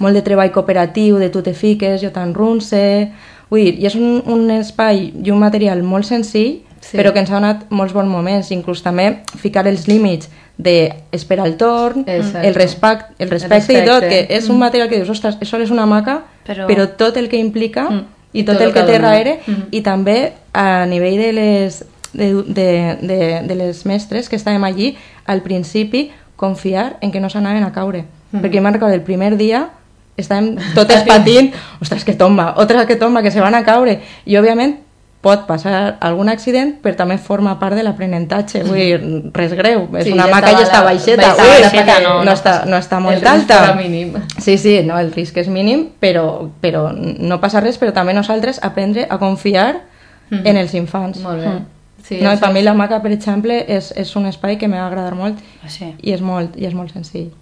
molt 0.00 0.16
de 0.16 0.22
treball 0.24 0.52
cooperatiu, 0.52 1.18
de 1.18 1.30
tu 1.30 1.42
te 1.42 1.54
fiques, 1.54 2.00
jo 2.02 2.12
t'enrunce... 2.12 2.84
Vull 3.46 3.62
dir, 3.62 3.74
i 3.78 3.86
és 3.86 3.94
un, 3.94 4.24
un 4.26 4.48
espai 4.50 5.04
i 5.22 5.30
un 5.30 5.38
material 5.38 5.78
molt 5.86 6.08
senzill, 6.08 6.64
Sí. 6.80 6.96
però 6.96 7.12
que 7.12 7.18
ens 7.18 7.30
ha 7.30 7.34
donat 7.34 7.64
molts 7.70 7.92
bons 7.92 8.08
moments, 8.08 8.50
inclús 8.52 8.82
també 8.82 9.22
ficar 9.36 9.66
els 9.66 9.88
límits 9.88 10.28
d'esperar 10.58 11.46
el 11.46 11.56
torn, 11.56 12.04
Exacte. 12.06 12.46
el, 12.48 12.54
respect, 12.54 13.10
el 13.20 13.30
respecte 13.30 13.72
i 13.72 13.76
respecte. 13.76 13.90
tot, 13.90 14.04
que 14.08 14.26
és 14.36 14.48
un 14.48 14.58
material 14.58 14.88
que 14.88 14.96
dius, 14.96 15.10
ostres, 15.10 15.36
això 15.40 15.60
és 15.60 15.70
una 15.70 15.86
maca, 15.86 16.22
Però- 16.46 16.66
però, 16.66 16.86
tot 16.96 17.16
el 17.16 17.28
que 17.28 17.36
implica 17.38 17.88
Mm. 17.90 18.04
i 18.32 18.40
I 18.40 18.44
tot, 18.44 18.54
tot 18.54 18.62
el 18.62 18.68
el 18.68 18.74
que 18.74 18.80
que 18.80 18.86
té 18.86 18.98
darrere, 18.98 19.40
Mhm. 19.46 19.66
i 19.70 19.80
també 19.82 20.32
a 20.52 20.86
nivell 20.86 21.16
de 21.18 21.32
les, 21.32 21.84
de, 22.12 22.34
de, 22.46 22.96
de, 23.02 23.42
de 23.46 23.54
les 23.54 23.84
mestres 23.86 24.28
que 24.28 24.36
estàvem 24.36 24.62
allí, 24.64 24.96
al 25.26 25.42
principi, 25.42 26.10
confiar 26.36 26.96
en 27.00 27.10
que 27.12 27.20
no 27.20 27.28
s'anaven 27.30 27.64
a 27.64 27.72
caure. 27.72 28.04
Perquè 28.32 28.56
jo 28.56 28.62
me'n 28.62 28.74
recordo 28.74 28.94
el 28.94 29.02
primer 29.02 29.36
dia 29.36 29.70
estàvem 30.16 30.56
totes 30.74 31.02
patint, 31.08 31.52
ostres, 31.80 32.04
que 32.04 32.14
tomba, 32.14 32.54
otra 32.56 32.86
que 32.86 32.96
tomba, 32.96 33.22
que 33.22 33.30
se 33.30 33.40
van 33.40 33.54
a 33.54 33.64
caure. 33.64 34.00
I, 34.26 34.36
òbviament, 34.36 34.76
pot 35.26 35.42
passar 35.48 35.96
algun 36.06 36.28
accident, 36.30 36.76
però 36.84 36.94
també 36.94 37.16
forma 37.18 37.56
part 37.58 37.74
de 37.74 37.82
l'aprenentatge. 37.82 38.60
Vull 38.62 38.78
dir, 38.78 38.98
res 39.34 39.54
greu, 39.58 39.88
és 39.98 40.04
Sí, 40.06 40.12
una 40.14 40.28
ja 40.28 40.34
maca 40.36 40.52
i 40.52 40.60
està 40.62 40.84
baixeta. 40.86 41.32
baixeta, 41.32 41.42
ui, 41.42 41.62
baixeta, 41.64 41.96
no, 42.04 42.12
no, 42.20 42.24
no, 42.28 42.32
està, 42.36 42.52
no 42.70 42.76
està 42.78 43.00
molt 43.02 43.18
El 43.18 43.26
alta. 43.26 43.58
era 43.64 43.74
mínim. 43.74 44.12
Sí, 44.38 44.54
sí, 44.58 44.76
no, 44.86 44.98
el 45.02 45.10
risc 45.12 45.36
és 45.42 45.48
mínim, 45.50 45.88
però, 46.00 46.48
però 46.62 46.92
no 46.94 47.40
passa 47.42 47.58
res, 47.60 47.80
però 47.80 47.92
també 47.92 48.14
nosaltres 48.14 48.62
aprendre 48.62 49.08
a 49.10 49.18
confiar 49.18 49.80
Mhm. 50.30 50.46
en 50.46 50.56
els 50.56 50.74
infants. 50.74 51.20
Molt 51.22 51.40
bé. 51.42 51.50
Sí, 52.06 52.20
no, 52.22 52.32
i 52.32 52.36
per 52.36 52.52
mi 52.52 52.62
la 52.62 52.74
maca, 52.74 53.00
per 53.02 53.10
exemple, 53.10 53.64
és, 53.68 53.92
és 53.96 54.14
un 54.16 54.26
espai 54.26 54.56
que 54.58 54.68
m'ha 54.68 54.86
agradat 54.86 55.14
molt 55.14 55.38
Sí. 55.66 55.92
i 56.02 56.12
és 56.12 56.20
molt, 56.20 56.54
i 56.56 56.66
és 56.66 56.74
molt 56.74 56.92
senzill. 56.92 57.32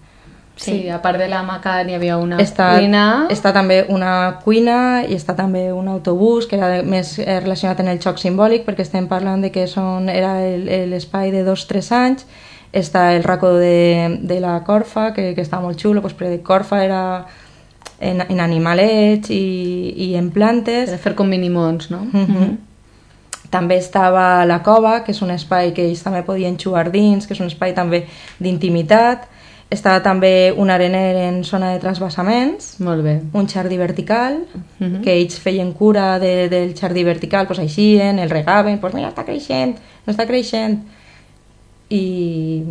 Sí, 0.57 0.89
a 0.89 1.01
part 1.03 1.19
de 1.19 1.27
la 1.29 1.43
maca 1.43 1.81
n'hi 1.83 1.97
havia 1.97 2.17
una 2.17 2.37
Està, 2.39 2.77
cuina... 2.79 3.27
està 3.29 3.51
també 3.53 3.81
una 3.91 4.39
cuina 4.45 5.03
i 5.03 5.17
està 5.17 5.35
també 5.35 5.73
un 5.73 5.89
autobús 5.89 6.47
que 6.47 6.55
era 6.57 6.69
de- 6.69 6.83
més 6.87 7.19
eh, 7.19 7.41
relacionat 7.41 7.81
en 7.81 7.89
el 7.89 7.99
xoc 8.01 8.19
simbòlic 8.23 8.63
perquè 8.65 8.87
estem 8.87 9.09
parlant 9.11 9.43
de 9.43 9.51
que 9.51 9.67
són, 9.67 10.09
era 10.09 10.37
l'espai 10.87 11.33
de 11.35 11.43
dos 11.43 11.65
o 11.65 11.69
tres 11.73 11.91
anys 11.93 12.27
està 12.73 13.17
el 13.17 13.25
racó 13.25 13.51
de, 13.59 14.21
de 14.23 14.39
la 14.41 14.61
Corfa 14.63 15.13
que, 15.13 15.33
que 15.35 15.43
està 15.43 15.59
molt 15.61 15.79
xulo 15.83 16.01
pues, 16.03 16.15
perquè 16.15 16.39
Corfa 16.43 16.85
era 16.85 17.03
en, 18.01 18.23
en 18.29 18.41
animalets 18.41 19.31
i, 19.31 19.93
i 20.07 20.15
en 20.15 20.31
plantes 20.31 20.91
Per 20.91 20.99
fer 21.03 21.15
com 21.19 21.29
minimons, 21.31 21.91
no? 21.91 22.05
Mhm. 22.13 22.57
També 23.51 23.77
estava 23.79 24.45
la 24.47 24.63
cova, 24.67 25.05
que 25.05 25.13
és 25.13 25.21
un 25.23 25.31
espai 25.31 25.71
que 25.75 25.85
ells 25.87 26.01
també 26.03 26.25
podien 26.27 26.57
jugar 26.59 26.89
dins, 26.91 27.27
que 27.27 27.35
és 27.37 27.41
un 27.41 27.47
espai 27.47 27.71
també 27.75 28.01
d'intimitat. 28.43 29.29
Estava 29.75 30.01
també 30.05 30.53
un 30.57 30.71
arener 30.71 31.17
en 31.27 31.43
zona 31.45 31.73
de 31.73 31.81
transvasaments, 31.83 32.77
Molt 32.81 33.03
bé. 33.03 33.17
un 33.33 33.49
jardí 33.49 33.77
vertical, 33.77 34.45
Mhm. 34.79 35.03
que 35.03 35.15
ells 35.19 35.39
feien 35.41 35.73
cura 35.73 36.19
de, 36.21 36.49
del 36.49 36.75
jardí 36.79 37.03
vertical, 37.05 37.47
pues 37.49 37.59
eixien, 37.59 38.19
el 38.21 38.31
regaven, 38.31 38.79
pues 38.79 38.95
mira, 38.95 39.09
està 39.11 39.25
creixent, 39.25 39.77
no 40.07 40.13
està 40.13 40.27
creixent. 40.27 40.85
I, 41.91 42.63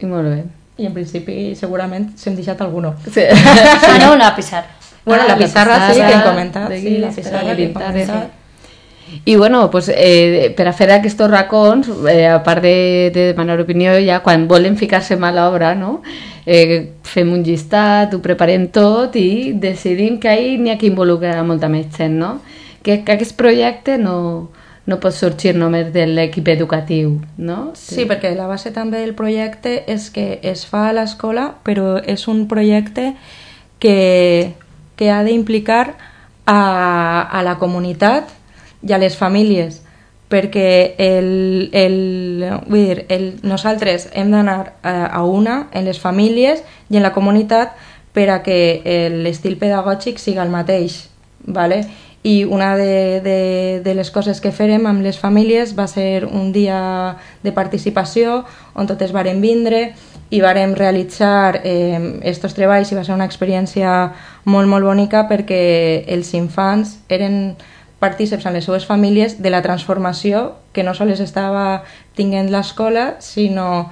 I 0.00 0.06
molt 0.06 0.26
bé. 0.28 0.44
i 0.80 0.86
en 0.88 0.94
principi 0.96 1.54
segurament 1.54 2.14
s'hem 2.16 2.34
deixat 2.36 2.60
alguno. 2.64 2.94
Sí. 3.14 3.20
Ah, 3.30 3.98
no, 4.00 4.14
una 4.14 4.34
pissar. 4.34 4.64
Bueno, 5.04 5.22
Ah, 5.24 5.28
la 5.28 5.36
la 5.36 5.44
pissarra, 5.44 5.76
sí, 5.88 5.94
que 5.94 6.00
hem 6.00 6.06
pissarra, 6.08 6.30
comentat, 6.30 6.72
sí, 6.72 6.98
la 6.98 7.08
pissarra 7.10 7.56
que 7.56 7.62
hem 7.64 7.72
comentat. 7.74 8.30
I 9.24 9.36
bueno, 9.36 9.70
pues, 9.70 9.90
eh, 9.94 10.52
per 10.56 10.68
a 10.68 10.72
fer 10.72 10.90
aquests 10.94 11.26
racons, 11.28 11.88
eh, 12.08 12.26
a 12.28 12.42
part 12.42 12.62
de, 12.62 13.10
de 13.14 13.30
demanar 13.32 13.60
opinió, 13.60 13.96
ja 14.04 14.20
quan 14.22 14.46
volen 14.48 14.76
ficar-se 14.76 15.16
mal 15.16 15.38
a 15.38 15.48
l'obra, 15.48 15.74
no? 15.74 16.00
eh, 16.46 16.92
fem 17.02 17.32
un 17.32 17.42
llistat, 17.44 18.14
ho 18.14 18.20
preparem 18.22 18.68
tot 18.72 19.16
i 19.18 19.52
decidim 19.54 20.18
que 20.20 20.30
ahir 20.30 20.56
n'hi 20.60 20.72
ha 20.72 20.78
que 20.78 20.88
involucrar 20.88 21.42
molta 21.46 21.68
més 21.68 21.90
gent, 21.96 22.16
no? 22.20 22.38
Que, 22.82 23.02
que 23.04 23.12
aquest 23.14 23.36
projecte 23.36 23.98
no, 24.00 24.50
no 24.88 24.98
pot 25.02 25.14
sorgir 25.14 25.54
només 25.56 25.92
de 25.94 26.06
l'equip 26.08 26.48
educatiu, 26.48 27.18
no? 27.36 27.60
Sí, 27.78 28.06
perquè 28.08 28.32
la 28.36 28.48
base 28.50 28.72
també 28.74 29.04
del 29.04 29.14
projecte 29.18 29.82
és 29.90 30.08
que 30.10 30.40
es 30.42 30.64
fa 30.66 30.88
a 30.88 30.96
l'escola, 30.96 31.52
però 31.66 31.98
és 32.00 32.26
un 32.28 32.46
projecte 32.48 33.12
que, 33.80 34.52
que 34.96 35.10
ha 35.12 35.22
d'implicar 35.26 35.84
a, 36.46 36.60
a 37.30 37.44
la 37.46 37.58
comunitat 37.60 38.39
i 38.82 38.92
a 38.92 38.98
les 38.98 39.16
famílies, 39.16 39.80
perquè 40.30 40.94
el, 41.02 41.70
el, 41.74 41.96
vull 42.70 42.84
dir, 42.86 43.06
el, 43.10 43.24
nosaltres 43.42 44.08
hem 44.14 44.30
d'anar 44.30 44.58
a, 44.82 44.94
a 45.10 45.24
una 45.26 45.64
en 45.74 45.88
les 45.90 45.98
famílies 45.98 46.62
i 46.88 47.00
en 47.00 47.04
la 47.04 47.12
comunitat 47.12 47.74
per 48.14 48.28
a 48.30 48.38
que 48.42 48.60
l'estil 49.22 49.58
pedagògic 49.58 50.22
siga 50.22 50.46
el 50.46 50.54
mateix. 50.54 51.08
Vale? 51.40 51.82
I 52.22 52.44
una 52.44 52.76
de, 52.76 53.20
de, 53.24 53.80
de 53.82 53.94
les 53.96 54.10
coses 54.12 54.42
que 54.44 54.52
farem 54.52 54.84
amb 54.86 55.02
les 55.02 55.18
famílies 55.18 55.72
va 55.78 55.86
ser 55.88 56.26
un 56.28 56.52
dia 56.52 57.16
de 57.42 57.52
participació 57.56 58.42
on 58.76 58.90
totes 58.90 59.14
varen 59.16 59.40
vindre 59.40 59.94
i 60.30 60.42
vàrem 60.44 60.76
realitzar 60.76 61.62
eh, 61.64 62.20
estos 62.28 62.54
treballs 62.54 62.92
i 62.92 62.98
va 62.98 63.06
ser 63.08 63.16
una 63.16 63.26
experiència 63.26 64.12
molt, 64.44 64.68
molt 64.68 64.84
bonica 64.84 65.24
perquè 65.32 66.04
els 66.12 66.34
infants 66.36 66.98
eren 67.08 67.56
partíceps 68.00 68.46
en 68.48 68.56
les 68.56 68.64
seues 68.64 68.86
famílies 68.88 69.38
de 69.44 69.52
la 69.52 69.62
transformació 69.62 70.54
que 70.72 70.82
no 70.82 70.94
sols 70.96 71.20
estava 71.20 71.84
tinguent 72.16 72.50
l'escola, 72.50 73.20
sinó 73.20 73.90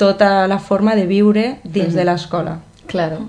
tota 0.00 0.46
la 0.48 0.58
forma 0.60 0.94
de 0.96 1.06
viure 1.08 1.46
dins 1.64 1.96
de 1.96 2.04
l'escola. 2.04 2.58
Claro. 2.86 3.24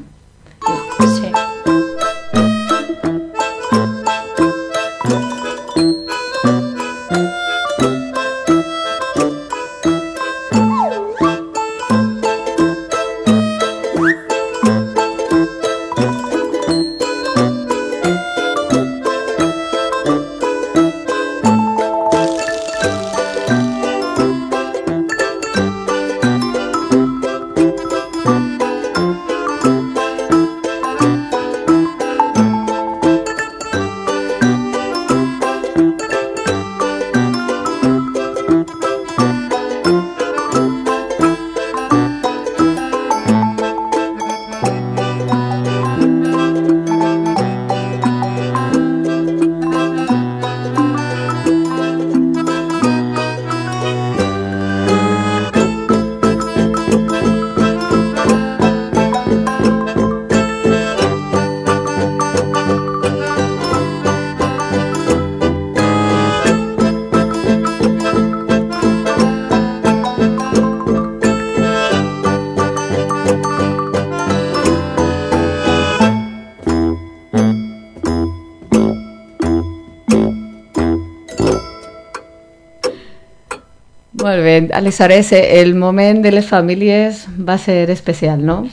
Bé, 84.41 84.69
aleshores 84.73 85.31
el 85.33 85.75
moment 85.75 86.21
de 86.23 86.31
les 86.31 86.47
famílies 86.47 87.27
va 87.37 87.57
ser 87.57 87.89
especial, 87.89 88.45
no? 88.45 88.67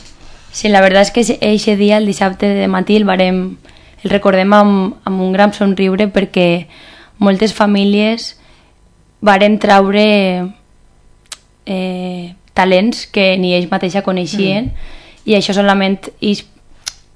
Sí, 0.53 0.69
la 0.73 0.81
veritat 0.81 1.09
és 1.09 1.13
que 1.13 1.39
eixe 1.45 1.77
dia, 1.77 1.99
el 1.99 2.07
dissabte 2.09 2.49
de 2.49 2.69
matí, 2.69 2.97
el, 2.97 3.05
barem, 3.05 3.59
el 4.03 4.11
recordem 4.11 4.53
amb, 4.57 4.97
amb 5.05 5.21
un 5.21 5.33
gran 5.37 5.53
somriure 5.53 6.09
perquè 6.15 6.67
moltes 7.19 7.53
famílies 7.55 8.33
varen 9.21 9.59
traure 9.59 10.07
eh, 11.67 12.35
talents 12.55 13.07
que 13.07 13.37
ni 13.39 13.55
ells 13.55 13.71
mateixa 13.71 14.03
coneixien 14.07 14.71
mm. 14.71 15.31
i 15.31 15.37
això 15.39 15.55
solament 15.55 15.99
és 16.19 16.45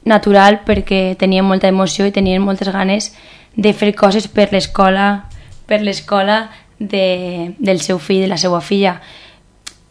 natural 0.04 0.60
perquè 0.66 1.14
tenien 1.18 1.46
molta 1.46 1.70
emoció 1.70 2.06
i 2.06 2.14
tenien 2.14 2.42
moltes 2.42 2.70
ganes 2.74 3.12
de 3.54 3.72
fer 3.72 3.92
coses 3.94 4.26
per 4.28 4.50
l'escola 4.52 5.28
per 5.66 5.80
l'escola 5.82 6.50
de, 6.88 7.54
del 7.58 7.80
seu 7.80 7.98
fill, 7.98 8.22
de 8.22 8.28
la 8.28 8.36
seva 8.40 8.60
filla. 8.60 9.00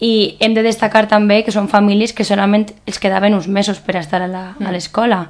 I 0.01 0.37
hem 0.41 0.55
de 0.57 0.63
destacar 0.65 1.05
també 1.07 1.43
que 1.45 1.53
són 1.53 1.67
famílies 1.69 2.13
que 2.17 2.25
solament 2.25 2.71
els 2.89 2.97
quedaven 2.99 3.35
uns 3.37 3.47
mesos 3.47 3.79
per 3.79 3.97
estar 3.99 4.21
a 4.23 4.27
Mm. 4.27 4.71
l'escola, 4.73 5.29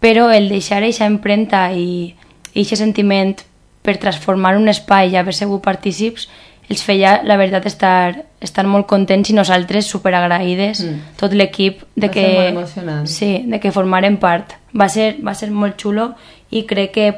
però 0.00 0.30
el 0.34 0.48
deixar 0.48 0.82
aquesta 0.82 1.06
empremta 1.06 1.72
i 1.72 2.14
aquest 2.54 2.80
sentiment 2.82 3.36
per 3.82 3.96
transformar 3.98 4.56
un 4.56 4.68
espai 4.68 5.10
i 5.12 5.16
haver 5.16 5.34
sigut 5.34 5.62
partícips 5.62 6.28
els 6.70 6.82
feia, 6.86 7.20
la 7.24 7.36
veritat, 7.36 7.66
estar, 7.66 8.24
estar 8.40 8.64
molt 8.66 8.86
contents 8.86 9.30
i 9.30 9.34
nosaltres 9.34 9.86
superagraïdes, 9.86 10.84
Mm. 10.84 11.00
tot 11.16 11.32
l'equip, 11.32 11.82
de 11.96 12.06
Va 12.06 12.12
que, 12.12 12.22
ser 12.66 12.84
molt 12.84 13.08
sí, 13.08 13.42
de 13.46 13.58
que 13.58 13.72
formaren 13.72 14.18
part. 14.18 14.52
Va 14.78 14.88
ser, 14.88 15.16
va 15.24 15.34
ser 15.34 15.50
molt 15.50 15.76
xulo 15.80 16.14
i 16.50 16.64
crec 16.66 16.92
que 16.92 17.08
a 17.08 17.14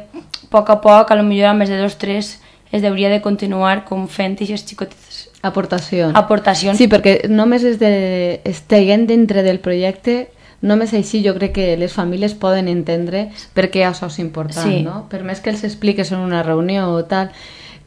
poc 0.51 0.71
a 0.71 0.81
poc, 0.81 1.11
a 1.11 1.15
lo 1.17 1.23
millor 1.23 1.49
a 1.49 1.55
més 1.55 1.69
de 1.69 1.77
dos, 1.77 1.97
tres, 1.99 2.42
es 2.73 2.83
deuria 2.83 3.09
de 3.11 3.21
continuar 3.21 3.85
com 3.85 4.09
fent 4.09 4.35
aquestes 4.41 4.69
xicotetes 4.71 5.29
Aportacions. 5.43 6.15
aportacions. 6.17 6.79
Sí, 6.79 6.89
perquè 6.89 7.29
només 7.29 7.65
es 7.65 7.79
de, 7.79 8.41
estiguen 8.45 9.07
dintre 9.07 9.43
del 9.43 9.59
projecte, 9.61 10.29
només 10.63 10.93
així 10.95 11.23
jo 11.25 11.35
crec 11.35 11.53
que 11.57 11.77
les 11.77 11.93
famílies 11.93 12.35
poden 12.35 12.69
entendre 12.69 13.29
per 13.53 13.69
què 13.71 13.83
això 13.85 14.07
és 14.07 14.19
important, 14.21 14.65
Sí. 14.67 14.83
no? 14.83 15.09
Per 15.11 15.23
més 15.25 15.41
que 15.41 15.51
els 15.51 15.65
expliques 15.65 16.13
en 16.13 16.19
una 16.19 16.43
reunió 16.43 16.89
o 16.95 17.05
tal, 17.05 17.31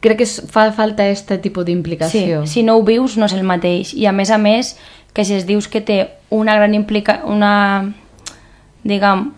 crec 0.00 0.18
que 0.18 0.26
fa 0.26 0.70
falta 0.72 1.02
aquest 1.04 1.32
tipus 1.40 1.64
Sí, 1.64 1.72
d'implicació. 1.72 2.46
si 2.46 2.62
no 2.62 2.76
ho 2.76 2.82
vius 2.84 3.16
no 3.16 3.24
és 3.26 3.32
el 3.32 3.42
mateix 3.44 3.94
i 3.94 4.04
a 4.06 4.12
més 4.12 4.30
a 4.30 4.36
més 4.38 4.76
que 5.14 5.24
si 5.24 5.32
es 5.34 5.46
dius 5.46 5.66
que 5.68 5.80
té 5.80 6.10
una 6.28 6.54
gran 6.54 6.74
implica 6.74 7.22
una 7.24 7.94
diguem, 8.84 9.32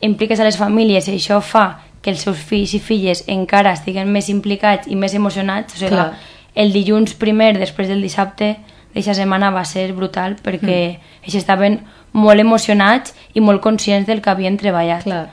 impliques 0.00 0.38
a 0.40 0.44
les 0.44 0.56
famílies 0.56 1.08
i 1.08 1.16
això 1.18 1.40
fa 1.42 1.80
que 2.04 2.12
els 2.12 2.20
seus 2.20 2.36
fills 2.38 2.74
i 2.76 2.80
filles 2.84 3.24
encara 3.32 3.72
estiguen 3.72 4.10
més 4.12 4.28
implicats 4.28 4.86
i 4.92 4.94
més 5.00 5.14
emocionats, 5.16 5.74
o 5.74 5.78
sigui, 5.80 5.94
Clar. 5.96 6.10
el 6.54 6.72
dilluns 6.74 7.14
primer 7.16 7.54
després 7.58 7.88
del 7.88 8.02
dissabte 8.04 8.58
d'aquesta 8.92 9.14
setmana 9.22 9.48
va 9.50 9.64
ser 9.64 9.88
brutal 9.96 10.36
perquè 10.36 10.76
Mm. 10.98 11.24
ells 11.24 11.34
estaven 11.40 11.80
molt 12.12 12.38
emocionats 12.40 13.14
i 13.34 13.40
molt 13.40 13.60
conscients 13.62 14.06
del 14.06 14.20
que 14.20 14.30
havien 14.30 14.56
treballat. 14.56 15.02
Clar. 15.02 15.30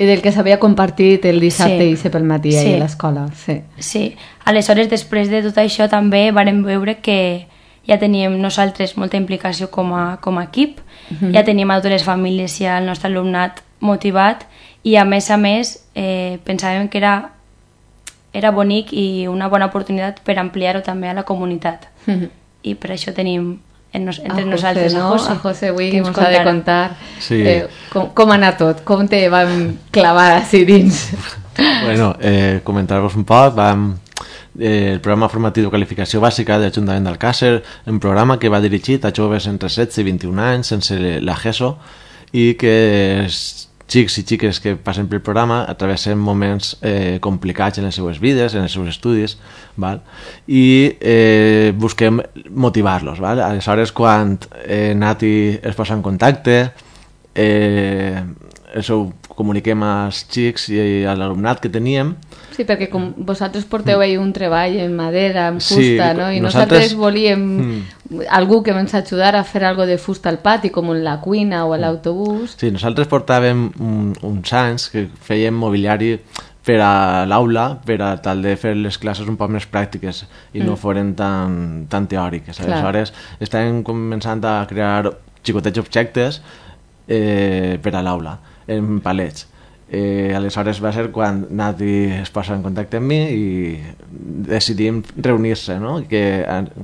I 0.00 0.06
del 0.08 0.22
que 0.22 0.32
s'havia 0.32 0.58
compartit 0.58 1.24
el 1.26 1.38
dissabte 1.40 1.84
Sí. 1.94 2.06
i 2.06 2.10
pel 2.10 2.24
matí 2.24 2.52
Sí. 2.52 2.72
a 2.74 2.78
l'escola. 2.78 3.28
Sí. 3.36 3.60
Sí, 3.78 4.16
aleshores 4.46 4.88
després 4.88 5.28
de 5.28 5.42
tot 5.42 5.56
això 5.56 5.88
també 5.90 6.32
vàrem 6.32 6.64
veure 6.64 6.96
que 7.02 7.46
ja 7.86 7.98
teníem 7.98 8.40
nosaltres 8.40 8.96
molta 8.96 9.16
implicació 9.18 9.70
com 9.70 9.92
a, 9.94 10.16
com 10.20 10.38
a 10.38 10.44
equip, 10.44 10.80
ja 11.32 11.44
teníem 11.44 11.70
a 11.70 11.76
totes 11.76 11.92
les 11.92 12.02
famílies 12.04 12.60
i 12.60 12.66
al 12.66 12.86
nostre 12.86 13.08
alumnat 13.10 13.62
motivat 13.80 14.46
i 14.84 14.96
a 14.96 15.04
més 15.04 15.30
a 15.30 15.36
més 15.36 15.78
eh, 15.94 16.38
pensàvem 16.44 16.88
que 16.88 16.98
era, 16.98 17.30
era 18.32 18.50
bonic 18.50 18.92
i 18.92 19.26
una 19.28 19.48
bona 19.48 19.66
oportunitat 19.66 20.20
per 20.24 20.38
ampliar-ho 20.38 20.80
també 20.82 21.10
a 21.10 21.14
la 21.14 21.24
comunitat 21.28 21.88
i 22.62 22.74
per 22.74 22.92
això 22.94 23.12
tenim 23.16 23.58
en 23.92 24.04
nos, 24.06 24.20
entre 24.20 24.42
a 24.42 24.44
José, 24.44 24.50
nosaltres 24.50 24.94
no? 24.94 25.06
a 25.06 25.10
José, 25.10 25.32
a 25.32 25.36
José 25.42 25.68
avui 25.72 25.90
que 25.90 25.98
ens 25.98 26.08
ens 26.08 26.18
ha 26.18 26.28
de 26.30 26.42
contar 26.44 26.96
Sí. 27.18 27.40
eh, 27.42 27.66
com, 27.92 28.10
com 28.14 28.30
ha 28.30 28.36
anat 28.38 28.58
tot, 28.58 28.84
com 28.86 29.02
te 29.08 29.24
vam 29.28 29.76
clavar 29.90 30.36
així 30.38 30.64
dins. 30.64 31.08
Bueno, 31.84 32.14
eh, 32.20 32.60
comentar-vos 32.64 33.16
un 33.18 33.24
poc, 33.26 33.54
vam, 33.56 33.98
eh, 34.60 34.92
el 34.94 35.00
programa 35.00 35.28
formatiu 35.28 35.64
de 35.66 35.70
qualificació 35.74 36.20
bàsica 36.22 36.56
de 36.58 36.68
l'Ajuntament 36.70 37.04
d'Alcàsser, 37.08 37.62
un 37.90 37.98
programa 38.00 38.38
que 38.38 38.48
va 38.48 38.60
dirigit 38.62 39.04
a 39.04 39.10
joves 39.12 39.48
entre 39.50 39.68
16 39.68 39.98
i 39.98 40.06
21 40.06 40.38
anys 40.38 40.70
sense 40.72 40.96
la 41.20 41.34
GESO 41.36 41.74
i 42.32 42.54
que 42.54 43.26
xics 43.90 44.18
i 44.20 44.24
xiques 44.26 44.60
que 44.62 44.76
passen 44.78 45.08
pel 45.10 45.22
programa 45.24 45.64
atravessen 45.68 46.18
moments 46.18 46.76
eh, 46.86 47.18
complicats 47.22 47.80
en 47.80 47.88
les 47.88 47.96
seues 47.98 48.20
vides, 48.22 48.54
en 48.54 48.66
els 48.66 48.76
seus 48.76 48.90
estudis, 48.92 49.36
val? 49.80 50.02
i 50.46 50.64
eh, 51.00 51.72
busquem 51.76 52.20
motivar-los. 52.50 53.20
Aleshores, 53.20 53.92
quan 53.96 54.36
eh, 54.62 54.94
Nati 54.94 55.34
es 55.58 55.74
posa 55.78 55.98
en 55.98 56.04
contacte, 56.06 56.60
eh, 57.34 58.22
això 58.76 59.00
ho 59.00 59.34
comuniquem 59.34 59.82
als 59.86 60.24
xics 60.30 60.68
i 60.70 60.80
a 61.08 61.16
l'alumnat 61.18 61.62
que 61.62 61.72
teníem, 61.72 62.14
Sí, 62.56 62.64
perquè 62.68 62.88
com 62.90 63.12
vosaltres 63.16 63.64
porteu 63.64 64.00
ahí 64.00 64.16
un 64.18 64.32
treball 64.32 64.76
en 64.82 64.94
madera, 64.96 65.48
en 65.48 65.60
Sí, 65.60 65.74
fusta, 65.74 66.12
no? 66.14 66.30
I 66.32 66.40
nosaltres- 66.40 66.92
nosaltres, 66.92 66.94
volíem 66.96 67.82
algú 68.28 68.62
que 68.62 68.70
ens 68.72 68.94
ajudara 68.94 69.40
a 69.40 69.44
fer 69.44 69.64
algo 69.64 69.86
de 69.86 69.96
fusta 69.98 70.28
al 70.28 70.38
pati, 70.38 70.70
com 70.70 70.90
en 70.92 71.04
la 71.04 71.20
cuina 71.20 71.64
o 71.66 71.72
a 71.72 71.78
l'autobús. 71.78 72.56
Sí, 72.58 72.70
nosaltres 72.70 73.08
portàvem 73.08 73.70
un, 73.78 74.14
uns 74.22 74.52
anys 74.52 74.88
que 74.90 75.06
fèiem 75.22 75.54
mobiliari 75.54 76.18
per 76.64 76.80
a 76.84 77.24
l'aula, 77.26 77.80
per 77.86 78.00
a 78.02 78.10
tal 78.20 78.42
de 78.42 78.56
fer 78.60 78.74
les 78.76 78.98
classes 79.00 79.26
un 79.26 79.36
poc 79.40 79.48
més 79.50 79.64
pràctiques 79.70 80.24
i 80.52 80.60
no 80.60 80.76
foren 80.76 81.14
tan, 81.16 81.86
tan 81.88 82.06
teòriques. 82.06 82.58
Clar. 82.58 82.68
Aleshores, 82.68 83.14
estàvem 83.40 83.82
començant 83.82 84.44
a 84.44 84.66
crear 84.68 85.08
xicotets 85.42 85.78
objectes 85.80 86.42
eh, 87.08 87.78
per 87.82 87.94
a 87.96 88.02
l'aula, 88.02 88.38
en 88.68 89.00
palets. 89.00 89.46
Eh, 89.90 90.32
aleshores 90.36 90.78
va 90.78 90.92
ser 90.94 91.08
quan 91.10 91.48
Nati 91.50 92.04
es 92.20 92.30
posa 92.30 92.54
en 92.54 92.62
contacte 92.62 93.00
amb 93.00 93.10
mi 93.10 93.16
i 93.34 93.44
decidim 94.46 95.00
reunir-se, 95.16 95.80
no? 95.82 95.96
que, 96.08 96.22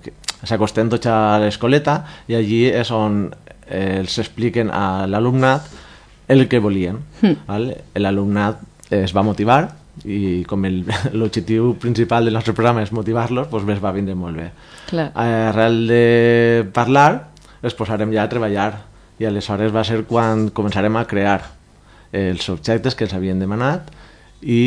que 0.03 0.13
s'acosten 0.47 0.91
tots 0.91 1.07
a 1.07 1.39
l'escoleta 1.39 2.01
i 2.27 2.35
allí 2.35 2.65
és 2.67 2.91
on 2.91 3.29
eh, 3.69 4.01
els 4.01 4.19
expliquen 4.19 4.73
a 4.75 5.07
l'alumnat 5.07 5.69
el 6.29 6.49
que 6.51 6.59
volien. 6.59 6.99
Val? 7.47 7.69
L'alumnat 7.95 8.59
es 8.91 9.15
va 9.15 9.23
motivar 9.23 9.61
i 10.05 10.43
com 10.51 10.67
el- 10.67 10.83
l'objectiu 11.19 11.77
principal 11.81 12.27
del 12.27 12.35
nostre 12.35 12.55
programa 12.59 12.83
és 12.83 12.91
motivar-los, 12.93 13.47
doncs 13.53 13.71
ens 13.71 13.83
va 13.85 13.95
vindre 13.95 14.19
molt 14.19 14.37
bé. 14.43 14.51
Clar. 14.91 15.13
Arrel 15.15 15.79
de 15.87 16.67
parlar, 16.75 17.29
es 17.63 17.75
posarem 17.75 18.11
ja 18.15 18.27
a 18.27 18.31
treballar 18.31 18.73
i 19.23 19.25
aleshores 19.31 19.71
va 19.73 19.87
ser 19.87 20.03
quan 20.11 20.49
començarem 20.51 20.99
a 20.99 21.07
crear 21.09 21.39
els 22.17 22.49
objectes 22.53 22.95
que 22.97 23.05
ens 23.07 23.15
havien 23.15 23.39
demanat 23.43 23.91
i 24.43 24.61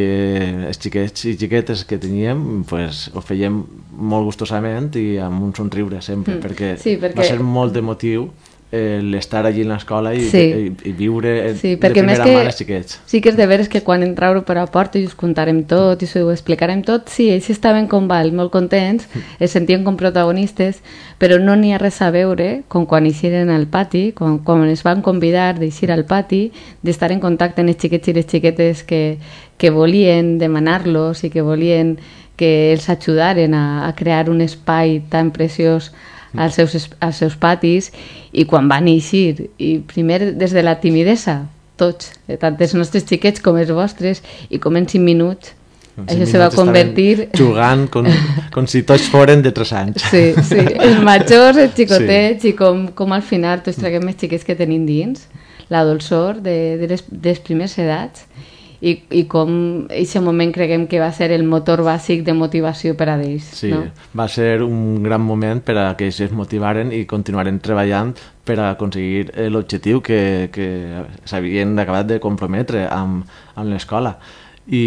eh, 0.00 0.66
els 0.70 0.78
xiquets 0.80 1.24
i 1.28 1.34
xiquetes 1.38 1.84
que 1.88 1.98
teníem 2.00 2.62
pues, 2.68 3.08
ho 3.14 3.20
fèiem 3.24 3.58
molt 4.00 4.24
gustosament 4.30 4.88
i 4.96 5.18
amb 5.22 5.42
un 5.44 5.52
somriure 5.54 6.00
sempre, 6.02 6.34
Mm. 6.38 6.40
perquè, 6.44 6.70
Sí, 6.80 6.96
perquè- 6.96 7.18
va 7.18 7.24
ser 7.28 7.40
molt 7.40 7.76
emotiu 7.76 8.30
eh, 8.72 9.00
l'estar 9.02 9.44
allí 9.46 9.62
en 9.62 9.68
l'escola 9.72 10.12
i, 10.14 10.22
Sí. 10.30 10.38
i, 10.38 10.88
i 10.88 10.92
viure 10.92 11.50
eh, 11.50 11.54
Sí, 11.58 11.74
de 11.74 11.90
primera 11.90 12.24
que... 12.24 12.34
mà 12.36 12.44
els 12.46 12.56
xiquets. 12.60 13.00
Sí 13.06 13.20
que 13.20 13.30
és 13.32 13.36
de 13.36 13.46
veres 13.50 13.68
que 13.68 13.82
quan 13.82 14.02
entrau 14.06 14.36
per 14.46 14.56
la 14.56 14.66
porta 14.70 14.98
i 14.98 15.04
us 15.08 15.14
contarem 15.18 15.64
tot 15.66 16.02
i 16.02 16.06
us 16.06 16.14
ho 16.16 16.30
explicarem 16.30 16.82
tot, 16.86 17.08
sí, 17.10 17.28
ells 17.34 17.50
estaven 17.50 17.88
com 17.90 18.06
val, 18.08 18.30
molt 18.32 18.52
contents, 18.54 19.08
es 19.40 19.50
sentien 19.50 19.82
com 19.84 19.96
protagonistes, 19.98 20.82
però 21.18 21.40
no 21.42 21.56
n'hi 21.58 21.72
ha 21.74 21.78
res 21.82 22.00
a 22.02 22.10
veure 22.14 22.62
com 22.68 22.86
quan 22.86 23.06
eixiren 23.10 23.50
al 23.50 23.66
pati, 23.66 24.12
quan, 24.16 24.38
quan 24.46 24.64
es 24.70 24.84
van 24.86 25.02
convidar 25.02 25.58
d'eixir 25.58 25.90
al 25.90 26.04
pati, 26.06 26.52
d'estar 26.82 27.10
en 27.12 27.20
contacte 27.20 27.60
amb 27.64 27.74
els 27.74 27.82
xiquets 27.82 28.08
i 28.08 28.14
les 28.16 28.26
xiquetes 28.30 28.84
que, 28.86 29.18
que 29.58 29.70
volien 29.74 30.38
demanar-los 30.38 31.24
i 31.24 31.30
que 31.30 31.42
volien 31.42 31.96
que 32.40 32.72
els 32.72 32.88
ajudaren 32.88 33.52
a, 33.52 33.86
a 33.86 33.92
crear 33.94 34.30
un 34.30 34.40
espai 34.40 35.02
tan 35.10 35.28
preciós 35.34 35.90
als 36.36 36.58
seus, 36.58 36.90
als 37.00 37.22
seus 37.22 37.36
patis 37.36 37.90
i 38.32 38.46
quan 38.46 38.68
van 38.70 38.88
eixir 38.90 39.48
i 39.58 39.78
primer 39.86 40.34
des 40.38 40.54
de 40.54 40.62
la 40.62 40.76
timidesa 40.80 41.40
tots, 41.80 42.12
eh, 42.28 42.36
tant 42.38 42.58
els 42.60 42.76
nostres 42.76 43.06
xiquets 43.08 43.42
com 43.42 43.56
els 43.56 43.72
vostres 43.72 44.22
i 44.50 44.60
com 44.62 44.76
en 44.76 44.86
5 44.86 45.02
minuts 45.04 45.56
això 46.06 46.26
se 46.28 46.38
va 46.40 46.48
convertir 46.54 47.28
Jugant 47.40 47.86
com, 47.92 48.06
com 48.54 48.68
si 48.70 48.82
tots 48.86 49.08
foren 49.10 49.42
de 49.44 49.52
3 49.52 49.72
anys. 49.80 50.06
Sí, 50.10 50.22
sí, 50.46 50.60
els 50.60 51.00
majors, 51.04 51.58
els 51.58 51.74
xicotets 51.76 52.44
sí. 52.44 52.52
i 52.52 52.56
com, 52.56 52.86
com 52.96 53.12
al 53.16 53.24
final 53.26 53.64
tots 53.64 53.80
traguem 53.80 54.08
els 54.08 54.20
xiquets 54.20 54.46
que 54.46 54.56
tenim 54.58 54.86
dins, 54.88 55.26
la 55.70 55.84
dolçor 55.86 56.40
de, 56.42 56.56
de, 56.80 56.88
les, 56.90 57.04
de 57.10 57.34
les 57.34 57.42
primeres 57.44 57.76
edats 57.78 58.24
i, 58.80 58.94
i 59.12 59.24
com 59.28 59.52
aquest 59.92 60.24
moment 60.24 60.52
creguem 60.54 60.86
que 60.88 61.00
va 61.02 61.10
ser 61.12 61.30
el 61.34 61.44
motor 61.48 61.82
bàsic 61.84 62.24
de 62.24 62.34
motivació 62.36 62.96
per 62.96 63.10
a 63.12 63.16
ells. 63.20 63.50
Sí, 63.60 63.72
no? 63.74 63.84
va 64.16 64.26
ser 64.32 64.62
un 64.64 65.02
gran 65.04 65.22
moment 65.24 65.60
per 65.64 65.76
a 65.78 65.86
que 65.96 66.08
ells 66.08 66.20
es 66.24 66.32
motivaren 66.36 66.92
i 66.96 67.04
continuaren 67.08 67.60
treballant 67.60 68.14
per 68.44 68.58
a 68.58 68.70
aconseguir 68.72 69.30
eh, 69.34 69.48
l'objectiu 69.52 70.00
que, 70.00 70.48
que 70.52 70.68
s'havien 71.28 71.76
acabat 71.78 72.08
de 72.08 72.20
comprometre 72.20 72.86
amb, 72.88 73.26
amb 73.54 73.68
l'escola. 73.70 74.16
I 74.70 74.84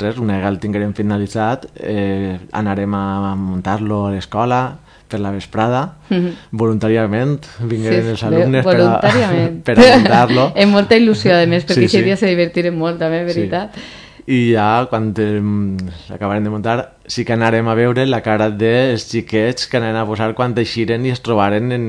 res, 0.00 0.18
una 0.18 0.36
vegada 0.36 0.52
el 0.54 0.60
tinguem 0.60 0.92
finalitzat, 0.96 1.70
eh, 1.78 2.36
anarem 2.58 2.94
a 2.98 3.34
muntar-lo 3.38 4.06
a 4.06 4.12
l'escola 4.14 4.60
per 5.08 5.20
la 5.20 5.30
vesprada, 5.30 5.94
Mhm. 6.10 6.32
voluntàriament, 6.52 7.44
vingueren 7.60 8.02
Sí, 8.02 8.08
els 8.10 8.22
alumnes 8.24 8.64
per 8.64 8.80
a, 8.80 9.00
per 9.64 9.78
a. 9.78 9.82
Amb 10.56 10.72
molta 10.76 10.96
il·lusió, 10.96 11.32
a 11.42 11.46
més, 11.46 11.64
perquè 11.66 11.86
Sí, 11.86 11.88
sí, 11.88 11.98
sí. 11.98 12.02
dia 12.04 12.16
se 12.16 12.26
divertiren 12.26 12.76
molt, 12.76 12.98
també, 12.98 13.24
veritat. 13.24 13.74
Sí. 13.74 13.80
I 14.26 14.52
ja, 14.54 14.86
quan 14.90 15.12
eh, 15.16 15.40
l'acabarem 16.10 16.42
de 16.42 16.50
muntar, 16.50 16.95
sí 17.06 17.24
que 17.24 17.32
anarem 17.32 17.68
a 17.68 17.74
veure 17.78 18.04
la 18.06 18.20
cara 18.22 18.48
dels 18.50 19.06
xiquets 19.10 19.68
que 19.70 19.78
anaven 19.78 20.00
a 20.00 20.06
posar 20.08 20.32
quan 20.38 20.54
eixiren 20.58 21.04
i 21.06 21.12
es 21.14 21.22
trobaren 21.24 21.70
en 21.74 21.84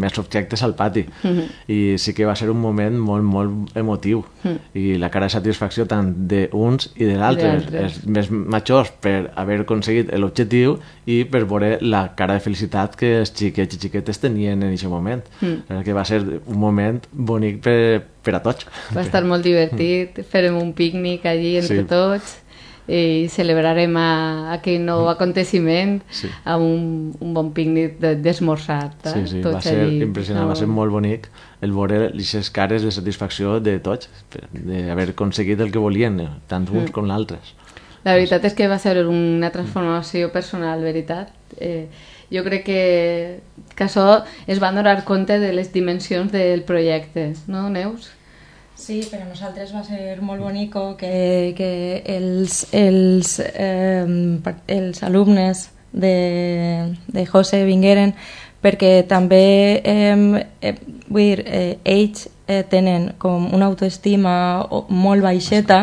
més 0.00 0.18
objectes 0.20 0.62
al 0.62 0.74
pati. 0.78 1.04
Mhm. 1.22 1.48
I 1.68 1.98
sí 1.98 2.14
que 2.14 2.26
va 2.26 2.36
ser 2.36 2.50
un 2.50 2.60
moment 2.60 2.96
molt, 2.98 3.24
molt 3.24 3.76
emotiu. 3.76 4.24
Mhm. 4.42 4.58
I 4.74 4.98
la 4.98 5.10
cara 5.10 5.26
de 5.26 5.34
satisfacció 5.34 5.86
tant 5.86 6.12
d'uns 6.28 6.90
i 6.96 7.04
de 7.04 7.16
d'altres. 7.18 7.66
Els 7.72 8.06
més 8.06 8.30
majors 8.30 8.90
per 9.00 9.32
haver 9.34 9.60
aconseguit 9.60 10.12
l'objectiu 10.14 10.78
i 11.06 11.24
per 11.24 11.44
veure 11.44 11.78
la 11.80 12.14
cara 12.14 12.34
de 12.34 12.40
felicitat 12.40 12.96
que 12.96 13.20
els 13.20 13.32
xiquets 13.34 13.76
i 13.76 13.78
xiquetes 13.78 14.18
tenien 14.18 14.62
en 14.62 14.68
aquest 14.68 14.90
moment. 14.90 15.22
Mm. 15.40 15.82
Que 15.84 15.92
va 15.92 16.04
ser 16.04 16.22
un 16.22 16.58
moment 16.58 17.00
bonic 17.12 17.60
per, 17.60 18.02
per 18.22 18.34
a 18.36 18.42
tots. 18.42 18.66
Va 18.94 19.02
estar 19.02 19.24
molt 19.24 19.42
divertit, 19.42 20.22
farem 20.30 20.56
un 20.56 20.72
pícnic 20.72 21.26
allí 21.26 21.56
entre 21.56 21.82
sí. 21.82 21.84
tots 21.88 22.43
i 22.86 23.28
celebrarem 23.32 23.96
a, 23.96 24.52
aquell 24.52 24.82
nou 24.84 25.08
aconteciment 25.08 26.02
Sí. 26.10 26.28
amb 26.44 26.62
un, 26.62 27.14
un 27.20 27.32
bon 27.34 27.52
pícnic 27.56 27.98
de- 27.98 28.14
d'esmorzar. 28.16 28.90
eh? 29.04 29.10
Sí, 29.14 29.26
sí, 29.26 29.40
Tots 29.40 29.54
va 29.56 29.60
ser 29.62 29.80
allí. 29.80 30.02
impressionant, 30.02 30.48
va 30.50 30.54
ser 30.56 30.66
molt 30.68 30.92
bonic 30.92 31.28
el 31.62 31.72
veure 31.72 32.08
aquestes 32.08 32.50
cares 32.50 32.82
de 32.82 32.90
satisfacció 32.92 33.58
de 33.60 33.78
tots, 33.80 34.10
d'haver 34.52 35.10
aconseguit 35.10 35.60
el 35.60 35.72
que 35.72 35.78
volien, 35.78 36.20
eh, 36.20 36.28
tant 36.46 36.68
uns 36.70 36.90
Mm. 36.90 36.92
com 36.92 37.06
l'altres. 37.06 37.54
La 38.04 38.12
veritat 38.14 38.44
és 38.44 38.52
que 38.52 38.68
va 38.68 38.78
ser 38.78 39.06
una 39.06 39.48
transformació 39.50 40.30
personal, 40.30 40.82
veritat. 40.82 41.30
Eh, 41.58 41.86
jo 42.30 42.42
crec 42.44 42.64
que, 42.66 43.40
que 43.74 43.84
això 43.84 44.24
es 44.46 44.60
van 44.60 44.74
donar 44.74 45.04
compte 45.04 45.38
de 45.38 45.52
les 45.54 45.72
dimensions 45.72 46.30
del 46.30 46.62
projecte, 46.64 47.32
no, 47.46 47.70
Neus? 47.70 48.10
Sí, 48.76 49.00
per 49.10 49.22
a 49.22 49.28
nosaltres 49.28 49.70
va 49.72 49.84
ser 49.86 50.18
molt 50.20 50.42
bonico 50.42 50.96
que, 50.98 51.54
que 51.56 52.02
els, 52.16 52.66
els, 52.74 53.38
eh, 53.40 54.04
els 54.66 55.02
alumnes 55.06 55.68
de, 55.92 56.96
de 57.06 57.26
José 57.26 57.62
vingueren 57.64 58.12
perquè 58.64 59.04
també 59.08 59.80
eh, 59.84 60.74
vull 61.06 61.22
dir, 61.22 61.44
eh, 61.46 61.78
ells 61.84 62.26
eh, 62.48 62.64
tenen 62.68 63.12
com 63.18 63.46
una 63.54 63.70
autoestima 63.70 64.34
molt 64.88 65.22
baixeta 65.22 65.80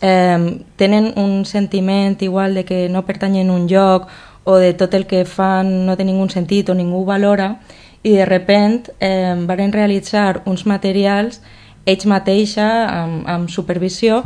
eh, 0.00 0.38
tenen 0.76 1.12
un 1.16 1.44
sentiment 1.44 2.16
igual 2.22 2.54
de 2.54 2.64
que 2.64 2.88
no 2.88 3.04
pertanyen 3.06 3.50
a 3.50 3.54
un 3.54 3.66
lloc 3.68 4.08
o 4.44 4.56
de 4.56 4.72
tot 4.74 4.94
el 4.94 5.06
que 5.06 5.24
fan 5.24 5.86
no 5.86 5.96
té 5.96 6.06
ningú 6.06 6.28
sentit 6.30 6.70
o 6.70 6.78
ningú 6.78 7.04
valora 7.04 7.56
i 8.02 8.14
de 8.16 8.24
repent 8.24 8.88
eh, 9.00 9.34
varen 9.50 9.72
realitzar 9.72 10.42
uns 10.46 10.64
materials 10.64 11.42
ells 11.86 12.06
mateixa 12.06 12.66
amb, 13.02 13.26
amb 13.28 13.48
supervisió 13.50 14.22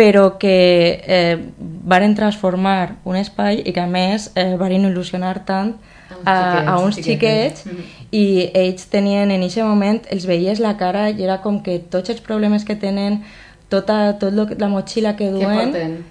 però 0.00 0.38
que 0.38 1.02
eh, 1.06 1.36
varen 1.84 2.14
transformar 2.16 2.96
un 3.04 3.16
espai 3.16 3.62
i 3.66 3.72
que 3.72 3.80
a 3.82 3.86
més 3.86 4.30
eh, 4.34 4.54
varen 4.56 4.86
il·lusionar 4.88 5.44
tant 5.44 5.74
a, 6.24 6.32
a 6.72 6.78
uns 6.80 6.96
xiquets 7.04 7.64
i 8.10 8.50
ells 8.54 8.86
tenien 8.90 9.30
en 9.30 9.42
aquest 9.44 9.62
moment, 9.66 10.00
els 10.10 10.24
veies 10.26 10.58
la 10.58 10.76
cara 10.80 11.10
i 11.10 11.22
era 11.22 11.40
com 11.44 11.60
que 11.62 11.78
tots 11.78 12.10
els 12.10 12.20
problemes 12.24 12.64
que 12.64 12.76
tenen 12.76 13.20
tota, 13.70 14.16
tot 14.18 14.32
lo, 14.34 14.46
que- 14.48 14.56
la 14.58 14.66
motxilla 14.68 15.12
que 15.16 15.28
duen 15.30 15.70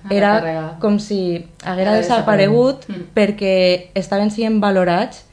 la 0.10 0.16
era 0.16 0.34
com 0.80 1.00
si 1.00 1.46
haguera 1.66 1.92
desaparegut. 1.98 2.86
Mm. 2.88 3.10
perquè 3.16 3.90
estaven 3.96 4.30
sent 4.32 4.62
valorats 4.62 5.26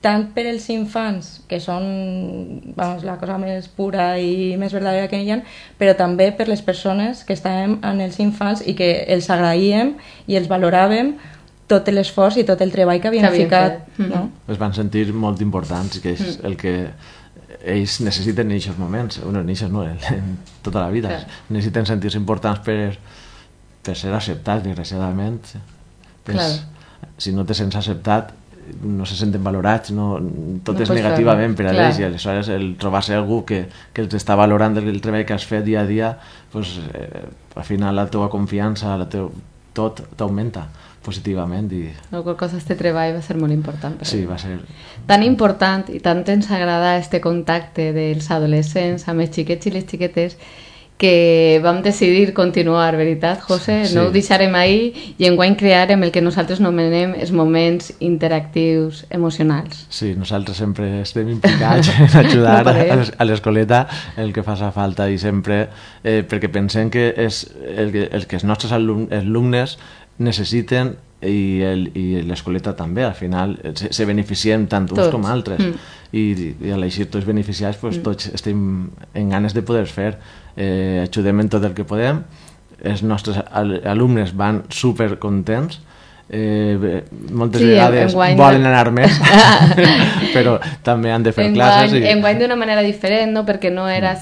tant 0.00 0.30
per 0.32 0.46
els 0.48 0.68
infants, 0.72 1.42
que 1.48 1.58
són 1.60 1.84
vamos, 2.76 3.02
la 3.04 3.18
cosa 3.20 3.36
més 3.38 3.66
pura 3.68 4.14
i 4.18 4.56
més 4.56 4.72
verdadera 4.72 5.08
que 5.08 5.18
hi 5.20 5.30
ha, 5.34 5.42
però 5.78 5.92
també 5.96 6.30
per 6.32 6.46
les 6.48 6.62
persones 6.64 7.24
que 7.24 7.34
estàvem 7.36 7.78
en 7.84 8.00
els 8.00 8.16
infants 8.20 8.62
i 8.66 8.74
que 8.78 8.88
els 9.12 9.28
agraïem 9.30 9.94
i 10.26 10.36
els 10.40 10.48
valoràvem 10.48 11.14
tot 11.70 11.86
l'esforç 11.92 12.40
i 12.40 12.44
tot 12.48 12.60
el 12.64 12.72
treball 12.72 12.98
que 13.00 13.08
havien, 13.08 13.22
Que 13.22 13.28
havien 13.28 13.46
ficat. 13.46 13.76
fet. 13.96 14.08
No? 14.08 14.30
Es 14.48 14.58
van 14.58 14.72
sentir 14.74 15.12
molt 15.12 15.40
importants 15.44 16.00
que 16.00 16.12
és 16.16 16.38
Mm. 16.40 16.46
el 16.46 16.56
que 16.56 16.74
ells 17.64 18.00
necessiten 18.00 18.50
en 18.50 18.56
aquests 18.56 18.78
moments, 18.78 19.20
bueno, 19.22 19.40
en 19.40 19.48
aquests 19.50 19.70
no, 19.70 19.84
en, 19.84 19.98
en 20.14 20.38
tota 20.62 20.80
la 20.80 20.90
vida. 20.90 21.08
Clar. 21.08 21.26
Necessiten 21.50 21.86
sentir-se 21.86 22.16
importants 22.18 22.60
per, 22.64 22.96
per 23.84 23.94
ser 23.96 24.12
acceptats, 24.14 24.64
desgraciadament. 24.64 25.40
Pues, 26.24 26.62
si 27.18 27.32
no 27.32 27.44
te 27.44 27.54
sents 27.54 27.76
acceptat, 27.76 28.32
no 28.82 29.06
se 29.06 29.16
senten 29.16 29.42
valorats, 29.44 29.90
no, 29.92 30.18
tot 30.64 30.76
No 30.76 30.82
és 30.84 30.90
negativament 30.90 31.54
per 31.56 31.66
fer-ho. 31.66 31.70
a 31.70 31.78
Clar. 31.78 31.86
ells 31.90 31.98
i 32.00 32.04
aleshores 32.04 32.48
el 32.48 32.76
trobar-se 32.80 33.14
algú 33.14 33.44
que, 33.44 33.64
que 33.92 34.02
els 34.02 34.14
està 34.14 34.36
valorant 34.36 34.76
el, 34.78 35.00
treball 35.00 35.24
que 35.26 35.34
has 35.34 35.44
fet 35.46 35.64
dia 35.64 35.80
a 35.82 35.86
dia 35.86 36.18
pues, 36.52 36.78
eh, 36.94 37.24
al 37.54 37.64
final 37.64 37.96
la 37.96 38.06
teva 38.10 38.28
confiança 38.30 38.96
la 38.96 39.08
teu, 39.08 39.30
tot 39.72 40.02
t'augmenta 40.16 40.68
positivament 41.02 41.70
i 41.72 41.86
No, 42.12 42.22
qual 42.22 42.36
cosa 42.36 42.58
este 42.58 42.74
treball 42.76 43.14
va 43.16 43.22
ser 43.22 43.36
molt 43.40 43.52
important. 43.52 43.96
per 43.96 44.06
sí, 44.06 44.24
va 44.26 44.36
ser 44.38 44.58
Tan 45.06 45.22
important 45.24 45.88
i 45.88 46.00
tant 46.00 46.24
ens 46.28 46.50
agrada 46.50 46.96
este 46.98 47.20
contacte 47.20 47.92
dels 47.96 48.30
adolescents 48.30 49.08
amb 49.08 49.20
els 49.24 49.30
xiquets 49.34 49.66
i 49.66 49.70
les 49.70 49.86
xiquetes 49.88 50.36
que 51.00 51.58
vam 51.64 51.78
decidir 51.82 52.34
continuar, 52.36 52.92
veritat, 52.98 53.40
José? 53.40 53.78
Sí. 53.88 53.94
No 53.96 54.02
ho 54.06 54.10
deixarem 54.12 54.52
ahir 54.54 55.14
i 55.16 55.24
enguany 55.30 55.56
crearem 55.56 56.02
el 56.04 56.12
que 56.12 56.20
nosaltres 56.20 56.60
anomenem 56.60 57.14
els 57.16 57.32
moments 57.32 57.94
interactius 58.04 59.06
emocionals. 59.08 59.86
Sí, 59.88 60.12
nosaltres 60.14 60.60
sempre 60.60 61.00
estem 61.00 61.30
implicats 61.32 61.88
en 61.98 62.18
ajudar 62.20 62.64
No 62.68 62.70
a 62.76 62.96
l'es- 63.00 63.14
a 63.16 63.24
l'escoleta 63.24 63.86
el 64.20 64.34
que 64.36 64.44
faça 64.44 64.68
falta 64.76 65.08
i 65.10 65.16
sempre 65.18 65.62
eh, 66.04 66.20
perquè 66.28 66.52
pensem 66.52 66.90
que 66.92 67.08
és 67.16 67.46
el 67.64 67.90
que, 67.94 68.04
el 68.12 68.26
que 68.28 68.36
els 68.36 68.44
nostres 68.44 68.72
alum, 68.76 69.06
alumnes 69.10 69.78
necessiten 70.20 70.98
i, 71.24 71.60
el, 71.64 71.86
i 71.96 72.20
l'escoleta 72.24 72.72
també, 72.76 73.04
al 73.04 73.16
final 73.16 73.56
eh, 73.62 73.72
se, 73.76 73.90
se 73.92 74.04
beneficiem 74.08 74.66
tant 74.72 74.86
uns 74.90 75.00
Tots. 75.06 75.14
com 75.16 75.24
altres 75.28 75.60
Mm. 75.60 75.74
i, 76.16 76.22
i 76.66 76.70
a 76.74 76.76
l'eixir 76.80 77.04
tots 77.06 77.22
beneficiats 77.28 77.76
pues, 77.78 78.00
tots 78.02 78.30
estem 78.34 78.60
en 79.14 79.28
ganes 79.30 79.52
de 79.54 79.62
poder 79.62 79.84
fer 79.86 80.16
eh, 80.60 81.06
ajudem 81.08 81.40
en 81.46 81.48
tot 81.56 81.64
el 81.64 81.72
que 81.76 81.84
podem 81.88 82.20
els 82.80 83.02
nostres 83.04 83.40
al 83.50 83.78
alumnes 83.88 84.34
van 84.36 84.62
super 84.72 85.14
contents 85.20 85.80
eh, 86.32 87.02
moltes 87.34 87.60
Sí, 87.60 87.66
vegades 87.72 88.12
enguany- 88.14 88.36
volen 88.38 88.64
anar 88.70 88.92
més 88.94 89.16
però 90.34 90.54
també 90.86 91.10
han 91.12 91.24
de 91.26 91.32
fer 91.34 91.48
classes 91.52 91.90
Enguany, 91.92 92.04
i... 92.06 92.12
enguany 92.14 92.38
d'una 92.40 92.56
manera 92.60 92.84
diferent, 92.86 93.32
no? 93.34 93.42
perquè 93.48 93.72
no 93.74 93.88
era 93.90 94.12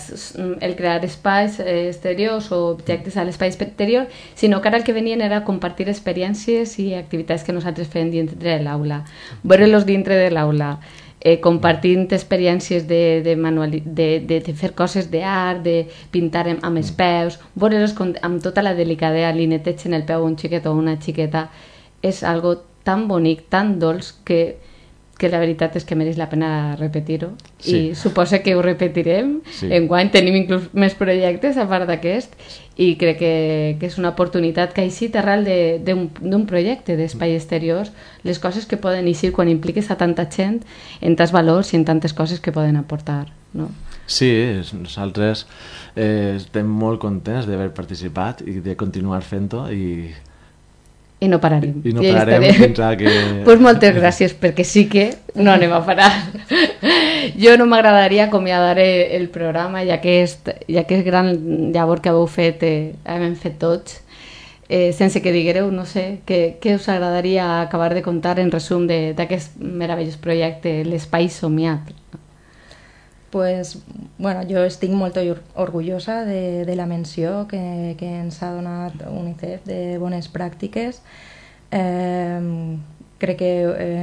el 0.64 0.74
crear 0.78 1.04
espais 1.04 1.58
eh, 1.60 1.88
exteriors 1.90 2.50
o 2.52 2.62
objectes 2.72 3.16
a 3.20 3.24
l'espai 3.28 3.52
exterior, 3.52 4.06
sinó 4.34 4.60
que 4.62 4.68
ara 4.72 4.78
el 4.80 4.84
que 4.88 4.96
venien 4.96 5.20
era 5.22 5.42
compartir 5.44 5.88
experiències 5.92 6.78
i 6.82 6.94
activitats 6.98 7.44
que 7.44 7.52
nosaltres 7.52 7.90
fèiem 7.92 8.10
dintre 8.14 8.38
de 8.40 8.58
l'aula. 8.64 9.02
Veure-los 9.44 9.84
dintre 9.86 10.16
de 10.16 10.30
l'aula, 10.32 10.78
eh, 11.20 11.40
compartint 11.40 12.12
experiències 12.12 12.86
de, 12.88 13.22
de, 13.24 13.34
manuali 13.36 13.82
de, 13.84 14.20
de, 14.20 14.40
de 14.44 14.54
fer 14.54 14.72
coses 14.74 15.10
d'art, 15.10 15.62
de 15.64 15.88
pintar 16.14 16.46
amb, 16.48 16.62
amb 16.62 16.80
els 16.80 16.92
peus, 16.94 17.38
veure-los 17.58 17.96
amb 18.22 18.42
tota 18.42 18.62
la 18.62 18.74
delicadea, 18.78 19.32
li 19.32 19.48
netegen 19.50 19.96
el 19.98 20.06
peu 20.06 20.24
un 20.24 20.38
xiquet 20.38 20.66
o 20.66 20.74
una 20.76 20.98
xiqueta, 21.00 21.48
és 22.02 22.22
algo 22.22 22.56
tan 22.84 23.08
bonic, 23.08 23.48
tan 23.50 23.78
dolç, 23.82 24.14
que, 24.24 24.56
que 25.18 25.28
la 25.28 25.40
veritat 25.42 25.74
és 25.76 25.84
que 25.84 25.96
mereix 25.98 26.16
la 26.16 26.28
pena 26.30 26.76
repetir-ho. 26.78 27.32
Sí. 27.58 27.88
I 27.90 27.94
suposa 27.98 28.38
que 28.44 28.54
ho 28.54 28.62
repetirem. 28.62 29.40
Sí. 29.50 29.66
Enguany 29.74 30.12
tenim 30.14 30.36
inclús 30.38 30.68
més 30.72 30.94
projectes 30.94 31.56
a 31.58 31.66
part 31.68 31.88
d'aquest 31.90 32.36
i 32.78 32.92
crec 33.00 33.18
que, 33.18 33.32
que 33.80 33.86
és 33.90 33.98
una 33.98 34.12
oportunitat 34.14 34.72
que 34.72 34.80
ha 34.84 34.86
eixit 34.86 35.16
arrel 35.18 35.42
de- 35.44 35.80
d'un 35.82 36.06
d'un 36.22 36.46
projecte 36.46 36.94
d'espai 36.96 37.34
exteriors, 37.34 37.90
les 38.22 38.38
coses 38.38 38.64
que 38.66 38.76
poden 38.78 39.08
eixir 39.10 39.32
quan 39.32 39.48
impliques 39.50 39.90
a 39.90 39.96
tanta 39.98 40.28
gent 40.30 40.62
en 41.00 41.16
tants 41.16 41.32
valors 41.34 41.72
i 41.74 41.76
en 41.76 41.84
tantes 41.84 42.14
coses 42.14 42.38
que 42.40 42.52
poden 42.52 42.76
aportar. 42.76 43.26
No? 43.52 43.70
Sí, 44.06 44.30
es- 44.30 44.72
nosaltres 44.72 45.46
eh, 45.96 46.34
estem 46.36 46.66
molt 46.70 47.00
contents 47.00 47.46
d'haver 47.48 47.72
participat 47.74 48.40
i 48.46 48.60
de 48.62 48.76
continuar 48.76 49.22
fent-ho 49.22 49.66
i, 49.72 50.12
I 51.20 51.26
no 51.28 51.40
pararem. 51.42 51.80
i 51.84 51.92
no 51.92 52.02
I 52.02 52.12
pararem 52.12 52.44
estarem. 52.44 52.62
fins 52.68 52.78
a 52.80 52.96
que... 52.96 53.10
pues 53.46 53.58
moltes 53.60 53.94
gràcies, 53.96 54.34
perquè 54.38 54.62
sí 54.64 54.84
que 54.88 55.08
no 55.34 55.50
anem 55.50 55.72
a 55.74 55.80
parar. 55.86 56.12
jo 57.42 57.56
no 57.58 57.66
m'agradaria 57.66 58.26
acomiadar 58.28 58.78
el 58.78 59.28
programa, 59.34 59.82
és, 60.22 60.38
ja 60.70 60.84
que 60.86 61.00
és 61.00 61.04
gran 61.04 61.32
llavor 61.74 62.00
que 62.00 62.12
heu 62.14 62.26
fet, 62.30 62.62
eh, 62.62 62.92
hem 63.04 63.34
fet 63.36 63.58
tots, 63.58 64.00
eh, 64.68 64.92
sense 64.92 65.20
que 65.22 65.32
diguereu, 65.32 65.70
no 65.72 65.86
sé, 65.86 66.20
què, 66.28 66.58
què 66.62 66.76
us 66.76 66.88
agradaria 66.88 67.62
acabar 67.62 67.94
de 67.94 68.02
contar 68.02 68.38
en 68.38 68.50
resum 68.52 68.86
de- 68.86 69.14
d'aquest 69.16 69.56
meravellós 69.58 70.16
projecte, 70.22 70.84
l'Espai 70.84 71.28
Somiat. 71.28 71.94
Pues, 73.30 73.78
bueno, 74.16 74.40
jo 74.48 74.62
estic 74.64 74.90
molt 74.96 75.16
or- 75.20 75.42
orgullosa 75.54 76.24
de, 76.24 76.64
de 76.64 76.76
la 76.76 76.86
menció 76.86 77.46
que, 77.48 77.94
que 77.98 78.08
ens 78.22 78.42
ha 78.42 78.54
donat 78.54 78.94
UNICEF 79.10 79.66
de 79.68 79.98
bones 80.00 80.30
pràctiques. 80.32 81.02
Eh, 81.70 82.40
crec 83.20 83.36
que 83.42 83.50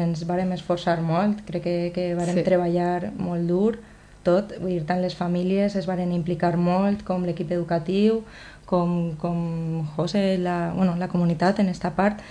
ens 0.03 0.25
vàrem 0.29 0.51
esforçar 0.53 0.99
molt, 1.01 1.41
crec 1.47 1.63
que, 1.63 1.75
que 1.95 2.05
vàrem 2.19 2.37
Sí. 2.37 2.43
treballar 2.45 3.11
molt 3.17 3.47
dur, 3.49 3.79
tot, 4.25 4.53
vull 4.59 4.75
dir, 4.75 4.83
tant 4.85 5.01
les 5.01 5.15
famílies 5.17 5.75
es 5.79 5.87
varen 5.89 6.11
implicar 6.13 6.53
molt, 6.57 7.01
com 7.07 7.25
l'equip 7.25 7.49
educatiu, 7.55 8.21
com, 8.65 9.15
com 9.21 9.87
José, 9.95 10.37
la, 10.37 10.71
bueno, 10.75 10.95
la 10.97 11.07
comunitat 11.07 11.59
en 11.63 11.69
esta 11.69 11.95
part. 11.95 12.21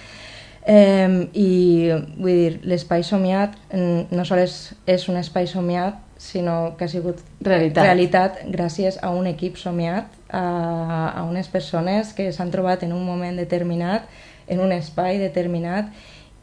Eh, 0.66 1.26
I 1.34 1.90
vull 2.16 2.30
dir, 2.38 2.60
l'espai 2.62 3.02
somiat 3.02 3.56
no 3.74 4.24
sols 4.24 4.74
és 4.86 5.08
un 5.08 5.18
espai 5.20 5.46
somiat, 5.50 5.98
sinó 6.24 6.74
que 6.78 6.84
ha 6.86 6.88
sigut 6.88 7.18
Realitat. 7.44 7.84
realitat 7.84 8.38
gràcies 8.48 8.96
a 9.02 9.10
un 9.10 9.26
equip 9.28 9.56
somiat, 9.60 10.06
a, 10.30 11.12
a 11.14 11.22
unes 11.28 11.48
persones 11.52 12.14
que 12.16 12.30
s'han 12.32 12.50
trobat 12.50 12.82
en 12.82 12.92
un 12.96 13.04
moment 13.04 13.36
determinat, 13.36 14.06
en 14.48 14.60
un 14.60 14.72
espai 14.72 15.18
determinat, 15.20 15.90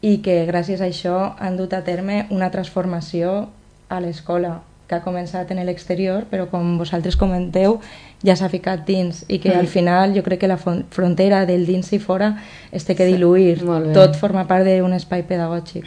i 0.02 0.18
que 0.22 0.46
gràcies 0.46 0.80
a 0.80 0.86
això 0.90 1.34
han 1.38 1.56
dut 1.56 1.72
a 1.74 1.82
terme 1.86 2.26
una 2.30 2.50
transformació 2.50 3.48
a 3.88 4.00
l'escola 4.00 4.60
que 4.88 4.96
ha 4.96 5.02
començat 5.04 5.50
en 5.54 5.60
l'exterior, 5.66 6.24
però 6.30 6.48
com 6.50 6.76
vosaltres 6.78 7.16
comenteu, 7.16 7.78
ja 8.22 8.34
s'ha 8.36 8.48
ficat 8.48 8.86
dins 8.86 9.24
i 9.28 9.38
que 9.38 9.50
Mm. 9.50 9.58
al 9.58 9.66
final 9.66 10.14
jo 10.14 10.22
crec 10.22 10.40
que 10.40 10.48
la 10.48 10.58
fron- 10.58 10.84
frontera 10.90 11.44
del 11.46 11.66
dins 11.66 11.92
i 11.92 11.98
fora 11.98 12.36
es 12.72 12.84
té 12.84 12.94
que 12.94 13.06
Sí, 13.06 13.12
diluir. 13.14 13.64
bé. 13.64 13.92
Tot 13.92 14.16
forma 14.16 14.46
part 14.46 14.64
d'un 14.66 14.92
espai 14.92 15.22
pedagògic. 15.22 15.84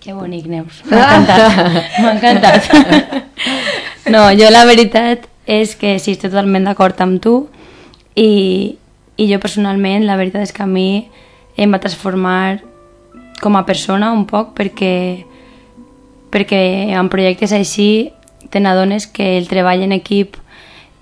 Que 0.00 0.12
bonic, 0.12 0.46
Neus. 0.46 0.82
M'ha 0.90 1.04
encantat. 1.18 1.84
M'ha 2.00 2.12
encantat. 2.16 2.70
No, 4.06 4.28
jo 4.38 4.46
la 4.52 4.60
veritat 4.62 5.24
és 5.50 5.72
que 5.74 5.96
sí, 5.98 6.12
estic 6.14 6.28
totalment 6.30 6.68
d'acord 6.68 7.00
amb 7.02 7.18
tu 7.18 7.32
i, 8.14 8.76
i 9.18 9.24
jo 9.26 9.40
personalment 9.42 10.04
la 10.06 10.14
veritat 10.14 10.44
és 10.46 10.52
que 10.54 10.62
a 10.62 10.68
mi 10.70 11.08
em 11.58 11.74
va 11.74 11.80
transformar 11.82 12.60
com 13.42 13.58
a 13.58 13.64
persona 13.66 14.12
un 14.14 14.22
poc 14.30 14.52
perquè, 14.54 15.24
perquè 16.30 16.62
en 16.94 17.10
projectes 17.10 17.50
així 17.56 18.12
te 18.50 18.62
n'adones 18.62 19.08
que 19.10 19.36
el 19.40 19.50
treball 19.50 19.82
en 19.82 19.96
equip 19.98 20.38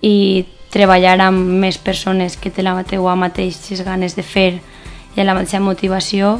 i 0.00 0.46
treballar 0.72 1.18
amb 1.26 1.60
més 1.60 1.76
persones 1.76 2.38
que 2.40 2.50
té 2.50 2.64
la 2.64 2.74
teua 2.88 3.14
mateixes 3.20 3.84
ganes 3.84 4.16
de 4.16 4.24
fer 4.24 4.62
i 5.14 5.22
la 5.22 5.36
mateixa 5.36 5.60
motivació 5.60 6.38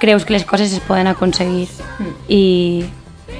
creus 0.00 0.24
que 0.24 0.32
les 0.32 0.44
coses 0.44 0.72
es 0.72 0.84
poden 0.84 1.06
aconseguir 1.10 1.68
i 2.28 2.84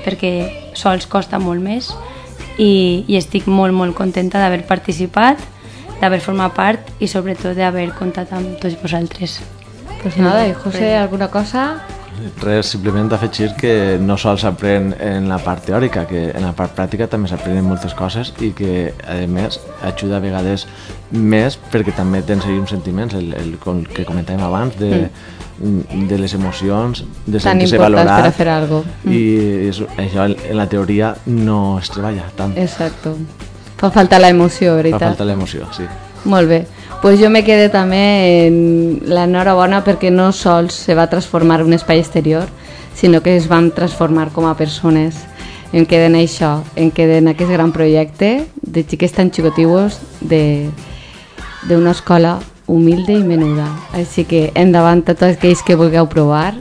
perquè 0.05 0.33
sols 0.79 1.07
costa 1.11 1.39
molt 1.43 1.63
més 1.63 1.93
i, 2.59 3.05
i 3.07 3.17
estic 3.19 3.47
molt 3.47 3.75
molt 3.75 3.97
contenta 3.99 4.43
d'haver 4.43 4.65
participat 4.67 5.41
d'haver 6.01 6.21
format 6.23 6.55
part 6.55 6.91
i 7.03 7.09
sobretot 7.11 7.57
d'haver 7.59 7.91
comptat 7.99 8.33
amb 8.33 8.59
tots 8.63 8.79
vosaltres 8.83 9.39
Pues 10.03 10.17
nada, 10.17 10.55
José, 10.55 10.95
¿alguna 10.95 11.29
cosa? 11.29 11.83
Res, 12.43 12.67
simplement 12.75 13.11
afegir 13.13 13.53
que 13.59 13.99
no 14.01 14.17
sols 14.19 14.43
s'aprèn 14.45 14.93
en 15.01 15.29
la 15.31 15.39
part 15.43 15.65
teòrica, 15.67 16.05
que 16.09 16.29
en 16.31 16.47
la 16.47 16.53
part 16.57 16.75
pràctica 16.77 17.09
també 17.11 17.31
s'aprenen 17.31 17.67
moltes 17.67 17.95
coses 17.99 18.33
i 18.45 18.53
que, 18.57 18.93
a 19.07 19.19
més, 19.31 19.61
ajuda 19.87 20.19
a 20.19 20.23
vegades 20.25 20.67
més 21.11 21.57
perquè 21.73 21.95
també 21.97 22.23
tens 22.27 22.47
ahí 22.47 22.59
uns 22.59 22.75
sentiments, 22.75 23.15
el, 23.15 23.33
el, 23.39 23.53
com 23.63 23.83
que 23.85 24.07
comentàvem 24.09 24.45
abans, 24.45 24.77
de, 24.81 25.09
de 25.59 26.19
les 26.21 26.35
emocions, 26.35 27.05
de 27.27 27.41
sentir-se 27.41 27.81
valorat. 27.81 28.25
per 28.25 28.33
a 28.33 28.35
fer 28.37 28.49
algo. 28.53 28.83
I 29.07 29.23
és, 29.71 29.83
això 29.97 30.29
en 30.29 30.57
la 30.59 30.69
teoria 30.71 31.15
no 31.27 31.79
es 31.79 31.91
treballa 31.95 32.29
tant. 32.37 32.57
Exacto. 32.59 33.17
Fa 33.79 33.93
falta 33.95 34.19
la 34.19 34.33
emoció, 34.35 34.73
Fa 34.75 34.83
veritat. 34.83 35.09
falta 35.13 35.25
l'emoció, 35.29 35.69
sí. 35.77 35.87
Molt 36.29 36.49
bé. 36.51 36.65
Pues 37.01 37.21
jo 37.21 37.31
me 37.31 37.45
quedé 37.45 37.69
també 37.71 38.49
en 38.49 38.57
l'enhorabona 39.07 39.85
perquè 39.87 40.11
no 40.11 40.33
sols 40.35 40.75
se 40.75 40.97
va 40.99 41.07
transformar 41.07 41.63
un 41.63 41.73
espai 41.77 42.01
exterior, 42.03 42.49
sinó 42.95 43.23
que 43.23 43.37
es 43.37 43.47
van 43.47 43.71
transformar 43.71 44.33
com 44.35 44.49
a 44.49 44.57
persones. 44.59 45.15
Em 45.73 45.87
queden 45.87 46.17
això, 46.19 46.65
em 46.75 46.91
queden 46.91 47.29
aquest 47.31 47.53
gran 47.55 47.71
projecte 47.71 48.49
de 48.63 48.83
xiques 48.83 49.15
tan 49.15 49.31
xicotius 49.31 50.01
d'una 50.21 51.95
escola 51.95 52.41
humilde 52.67 53.15
i 53.15 53.23
menuda. 53.23 53.69
Així 53.95 54.27
que 54.27 54.49
endavant 54.59 55.05
a 55.07 55.15
tots 55.15 55.39
aquells 55.39 55.63
que 55.63 55.79
vulgueu 55.79 56.11
provar, 56.11 56.57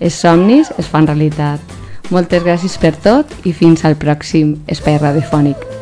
els 0.00 0.20
somnis 0.20 0.68
es 0.76 0.86
fan 0.92 1.08
realitat. 1.08 1.64
Moltes 2.12 2.44
gràcies 2.44 2.76
per 2.76 2.92
tot 2.92 3.32
i 3.48 3.56
fins 3.56 3.88
al 3.88 3.96
pròxim 3.96 4.58
espai 4.68 5.00
radiofònic. 5.00 5.77